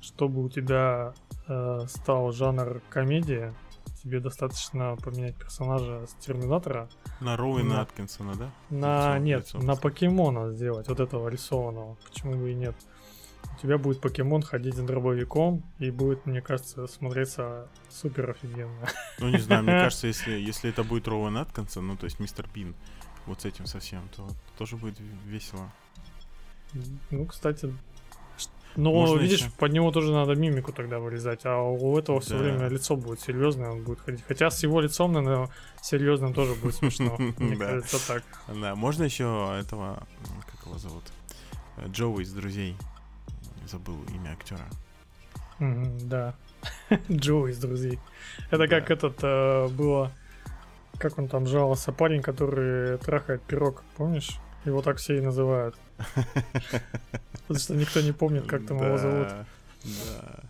Чтобы 0.00 0.44
у 0.44 0.48
тебя 0.48 1.14
э, 1.48 1.80
стал 1.88 2.32
жанр 2.32 2.82
комедия, 2.90 3.54
тебе 4.06 4.20
достаточно 4.20 4.96
поменять 4.96 5.34
персонажа 5.36 6.06
с 6.06 6.14
Терминатора. 6.24 6.88
На 7.20 7.36
Роуэна 7.36 7.80
Аткинсона, 7.80 8.36
да? 8.36 8.50
На, 8.70 9.16
Лицо- 9.16 9.18
нет, 9.18 9.40
лицо 9.40 9.58
на 9.58 9.74
покемона 9.74 10.52
сделать, 10.52 10.86
вот 10.88 11.00
этого 11.00 11.28
рисованного. 11.28 11.96
Почему 12.08 12.34
бы 12.36 12.52
и 12.52 12.54
нет? 12.54 12.76
У 13.56 13.62
тебя 13.62 13.78
будет 13.78 14.00
покемон 14.00 14.42
ходить 14.42 14.74
с 14.74 14.78
дробовиком, 14.78 15.64
и 15.78 15.90
будет, 15.90 16.24
мне 16.24 16.40
кажется, 16.40 16.86
смотреться 16.86 17.68
супер 17.88 18.30
офигенно. 18.30 18.88
Ну, 19.18 19.28
не 19.28 19.38
знаю, 19.38 19.64
мне 19.64 19.72
кажется, 19.82 20.06
если, 20.06 20.32
если 20.32 20.70
это 20.70 20.84
будет 20.84 21.08
Роуэн 21.08 21.36
Аткинсон, 21.38 21.86
ну, 21.86 21.96
то 21.96 22.04
есть 22.04 22.20
мистер 22.20 22.48
Бин, 22.54 22.76
вот 23.26 23.42
с 23.42 23.44
этим 23.44 23.66
совсем, 23.66 24.08
то 24.14 24.28
тоже 24.56 24.76
будет 24.76 25.00
весело. 25.24 25.72
Ну, 27.10 27.26
кстати. 27.26 27.74
Но, 28.76 28.92
Можно 28.92 29.20
видишь, 29.20 29.40
ещё. 29.40 29.50
под 29.58 29.72
него 29.72 29.90
тоже 29.90 30.12
надо 30.12 30.34
мимику 30.34 30.72
тогда 30.72 30.98
вырезать, 30.98 31.40
а 31.44 31.62
у 31.62 31.98
этого 31.98 32.20
все 32.20 32.36
Да. 32.36 32.42
время 32.44 32.68
лицо 32.68 32.94
будет 32.96 33.20
серьезное, 33.20 33.70
он 33.70 33.82
будет 33.82 34.00
ходить. 34.00 34.22
Хотя 34.28 34.50
с 34.50 34.62
его 34.62 34.80
лицом, 34.80 35.12
наверное, 35.12 35.48
серьезным 35.82 36.34
тоже 36.34 36.54
будет 36.54 36.74
смешно. 36.74 37.16
Мне 37.38 37.56
кажется, 37.56 37.98
так. 38.06 38.22
Да, 38.48 38.74
можно 38.74 39.04
еще 39.04 39.56
этого, 39.58 40.06
как 40.50 40.66
его 40.66 40.78
зовут, 40.78 41.04
Э, 41.78 41.88
Джоуи 41.88 42.22
из 42.22 42.32
«Друзей». 42.32 42.76
Забыл 43.66 43.96
имя 44.14 44.30
актера. 44.32 44.64
Да. 45.58 46.34
Джо 47.10 47.46
из 47.48 47.58
друзей. 47.58 47.98
Это 48.50 48.68
как 48.68 48.90
этот 48.90 49.18
э, 49.22 49.68
было. 49.68 50.12
Как 50.98 51.18
он 51.18 51.28
там 51.28 51.46
жаловался, 51.46 51.92
парень, 51.92 52.22
который 52.22 52.98
трахает 52.98 53.42
пирог, 53.42 53.82
помнишь? 53.96 54.38
Его 54.64 54.82
так 54.82 54.96
все 54.98 55.18
и 55.18 55.20
называют. 55.20 55.74
Потому 57.46 57.60
что 57.60 57.74
никто 57.74 58.00
не 58.00 58.12
помнит, 58.12 58.46
как 58.46 58.66
там 58.66 58.78
его 58.78 58.98
зовут. 58.98 59.28
Да. 59.84 60.40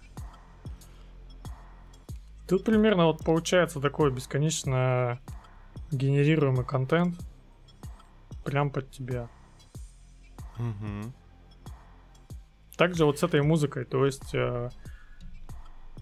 Тут 2.49 2.65
примерно 2.65 3.07
вот 3.07 3.25
получается 3.25 3.81
такой 3.81 4.13
бесконечно 4.13 5.19
генерируемый 5.91 6.65
контент 6.65 7.19
прям 8.45 8.71
под 8.71 8.91
тебя. 8.91 9.29
Мгм. 10.57 11.13
Также 12.77 13.05
вот 13.05 13.19
с 13.19 13.23
этой 13.23 13.43
музыкой, 13.43 13.85
то 13.85 14.07
есть, 14.07 14.35
э, 14.35 14.71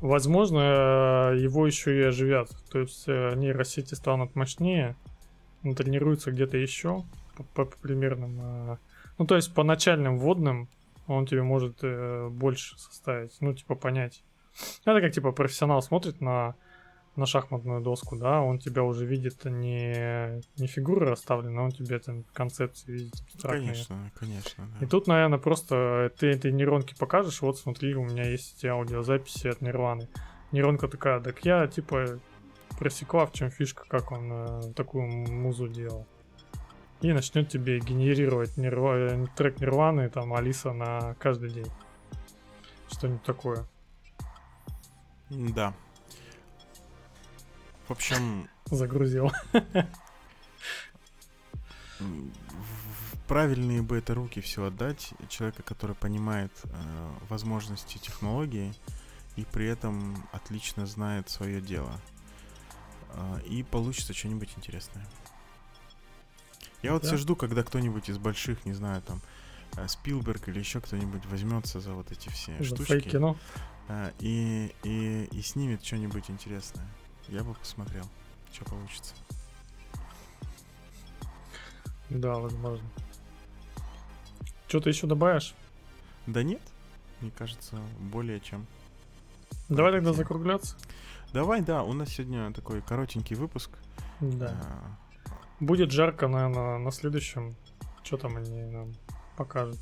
возможно, 0.00 1.32
его 1.34 1.66
еще 1.66 1.98
и 1.98 2.02
оживят. 2.02 2.50
То 2.70 2.80
есть 2.80 3.04
э, 3.06 3.34
нейросети 3.36 3.94
станут 3.94 4.34
мощнее, 4.36 4.96
натренируются 5.62 6.30
где-то 6.30 6.56
еще 6.56 7.04
по, 7.36 7.44
по 7.44 7.64
примерным. 7.64 8.40
э, 8.72 8.76
ну, 9.18 9.26
то 9.26 9.36
есть 9.36 9.54
по 9.54 9.62
начальным 9.62 10.18
вводным 10.18 10.68
он 11.06 11.26
тебе 11.26 11.42
может 11.42 11.78
э, 11.82 12.28
больше 12.30 12.78
составить, 12.78 13.36
ну, 13.40 13.52
типа 13.54 13.74
понять. 13.74 14.22
Это 14.84 15.00
как 15.00 15.12
типа 15.12 15.32
профессионал 15.32 15.82
смотрит 15.82 16.20
на 16.20 16.54
на 17.16 17.26
шахматную 17.26 17.80
доску, 17.80 18.16
да, 18.16 18.40
он 18.40 18.58
тебя 18.58 18.82
уже 18.82 19.06
видит 19.06 19.44
не, 19.44 20.42
не 20.56 20.66
фигуры 20.66 21.06
расставлены, 21.06 21.58
а 21.60 21.62
он 21.62 21.70
тебе 21.70 21.98
там 21.98 22.24
концепции 22.32 22.90
видит 22.90 23.14
абстрактные. 23.20 23.66
Конечно, 23.66 24.12
конечно, 24.18 24.68
И 24.80 24.84
да. 24.84 24.86
тут, 24.88 25.06
наверное, 25.06 25.38
просто 25.38 26.12
ты 26.18 26.28
этой 26.28 26.50
нейронке 26.50 26.96
покажешь, 26.96 27.40
вот 27.42 27.58
смотри, 27.58 27.94
у 27.94 28.04
меня 28.04 28.28
есть 28.28 28.58
эти 28.58 28.66
аудиозаписи 28.66 29.46
от 29.48 29.60
Нирваны. 29.60 30.08
Нейронка 30.50 30.88
такая, 30.88 31.20
так 31.20 31.44
я, 31.44 31.66
типа, 31.68 32.18
просекла, 32.78 33.26
в 33.26 33.32
чем 33.32 33.50
фишка, 33.50 33.84
как 33.88 34.10
он 34.10 34.32
э, 34.32 34.72
такую 34.74 35.06
музу 35.06 35.68
делал. 35.68 36.06
И 37.04 37.12
начнет 37.12 37.50
тебе 37.50 37.80
генерировать 37.80 38.56
Нирва- 38.56 39.28
трек 39.36 39.60
Нирваны, 39.60 40.08
там, 40.08 40.32
Алиса 40.32 40.72
на 40.72 41.12
каждый 41.16 41.50
день. 41.50 41.70
Что-нибудь 42.90 43.22
такое. 43.24 43.66
Да. 45.28 45.74
В 47.86 47.90
общем, 47.90 48.48
Загрузил. 48.70 49.30
правильные 53.28 53.82
бы 53.82 53.98
это 53.98 54.14
руки 54.14 54.40
все 54.40 54.64
отдать 54.64 55.12
человека, 55.28 55.62
который 55.62 55.94
понимает 55.94 56.52
э, 56.64 56.68
возможности 57.28 57.98
технологии 57.98 58.72
и 59.36 59.44
при 59.44 59.66
этом 59.66 60.26
отлично 60.32 60.86
знает 60.86 61.28
свое 61.28 61.60
дело. 61.60 62.00
Э, 63.10 63.40
и 63.44 63.62
получится 63.62 64.14
что-нибудь 64.14 64.54
интересное. 64.56 65.06
Я 66.84 66.92
вот 66.92 67.02
Да. 67.02 67.08
все 67.08 67.16
жду, 67.16 67.34
когда 67.34 67.62
кто-нибудь 67.62 68.08
из 68.10 68.18
больших, 68.18 68.64
не 68.66 68.72
знаю, 68.74 69.00
там, 69.02 69.20
э, 69.76 69.88
Спилберг 69.88 70.48
или 70.48 70.58
еще 70.58 70.80
кто-нибудь 70.80 71.24
возьмется 71.26 71.80
за 71.80 71.92
вот 71.94 72.12
эти 72.12 72.28
все 72.28 72.56
За 72.58 72.64
штучки 72.64 72.84
фейк-кино. 72.92 73.36
э, 73.88 74.12
и, 74.20 74.74
и, 74.82 75.24
и 75.32 75.42
снимет 75.42 75.84
что-нибудь 75.84 76.30
интересное. 76.30 76.86
Я 77.28 77.42
бы 77.42 77.54
посмотрел, 77.54 78.04
что 78.52 78.64
получится. 78.66 79.14
Да, 82.10 82.34
возможно. 82.34 82.86
Что 84.68 84.80
ты 84.80 84.90
еще 84.90 85.06
добавишь? 85.06 85.54
Да 86.26 86.42
нет, 86.42 86.60
мне 87.20 87.30
кажется, 87.30 87.78
более 88.00 88.40
чем. 88.40 88.66
Давай 89.68 89.92
тогда 89.92 90.12
закругляться. 90.12 90.76
Давай, 91.32 91.62
да, 91.62 91.82
у 91.82 91.92
нас 91.94 92.10
сегодня 92.10 92.52
такой 92.52 92.82
коротенький 92.82 93.36
выпуск. 93.36 93.70
Да. 94.20 94.54
А, 94.62 94.96
Будет 95.64 95.90
жарко, 95.92 96.28
наверное, 96.28 96.78
на 96.78 96.90
следующем. 96.90 97.56
Что 98.02 98.18
там 98.18 98.36
они 98.36 98.64
нам 98.64 98.92
покажут? 99.36 99.78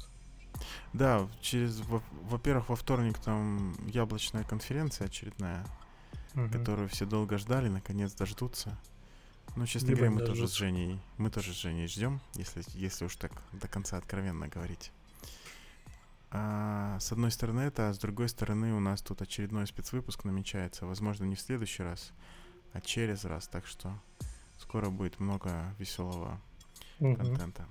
Да, 0.93 1.29
через, 1.41 1.81
во- 1.81 2.03
во-первых, 2.31 2.69
во 2.69 2.77
вторник 2.77 3.19
там 3.19 3.75
яблочная 3.89 4.45
конференция 4.45 5.07
очередная, 5.07 5.67
Мгм. 6.35 6.51
которую 6.51 6.89
все 6.89 7.05
долго 7.05 7.37
ждали, 7.37 7.69
наконец 7.69 8.13
дождутся. 8.15 8.79
Ну, 9.57 9.67
честно 9.67 9.89
Либо 9.89 10.03
говоря, 10.07 10.15
мы 10.15 10.21
тоже 10.25 10.47
с. 10.47 10.53
Женей, 10.53 11.01
мы 11.19 11.31
тоже 11.31 11.53
с 11.53 11.57
Женей 11.57 11.89
ждем, 11.89 12.21
если, 12.35 12.63
если 12.75 13.05
уж 13.07 13.17
так 13.17 13.33
до 13.53 13.67
конца 13.67 13.97
откровенно 13.97 14.47
говорить. 14.47 14.93
А, 16.31 16.97
с 17.01 17.11
одной 17.13 17.31
стороны 17.33 17.61
это, 17.63 17.89
а 17.91 17.93
с 17.93 17.99
другой 17.99 18.29
стороны 18.29 18.73
у 18.73 18.81
нас 18.81 19.03
тут 19.03 19.21
очередной 19.21 19.67
спецвыпуск 19.67 20.25
намечается. 20.25 20.87
Возможно, 20.87 21.25
не 21.25 21.35
в 21.35 21.41
следующий 21.41 21.83
раз, 21.83 22.13
а 22.73 22.81
через 22.81 23.25
раз. 23.25 23.49
Так 23.49 23.67
что 23.67 23.93
скоро 24.73 24.89
будет 24.89 25.21
много 25.21 25.75
веселого 25.79 26.41
Мгм. 26.99 27.17
контента. 27.17 27.67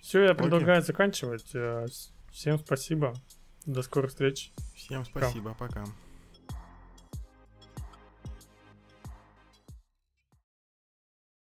Все, 0.00 0.22
я 0.22 0.30
Окей. 0.30 0.44
предлагаю 0.44 0.80
заканчивать. 0.82 1.54
Э, 1.54 1.86
Всем 2.32 2.58
спасибо. 2.58 3.12
До 3.66 3.82
скорых 3.82 4.10
встреч. 4.12 4.50
Всем 4.74 5.04
спасибо, 5.04 5.54
пока. 5.58 5.84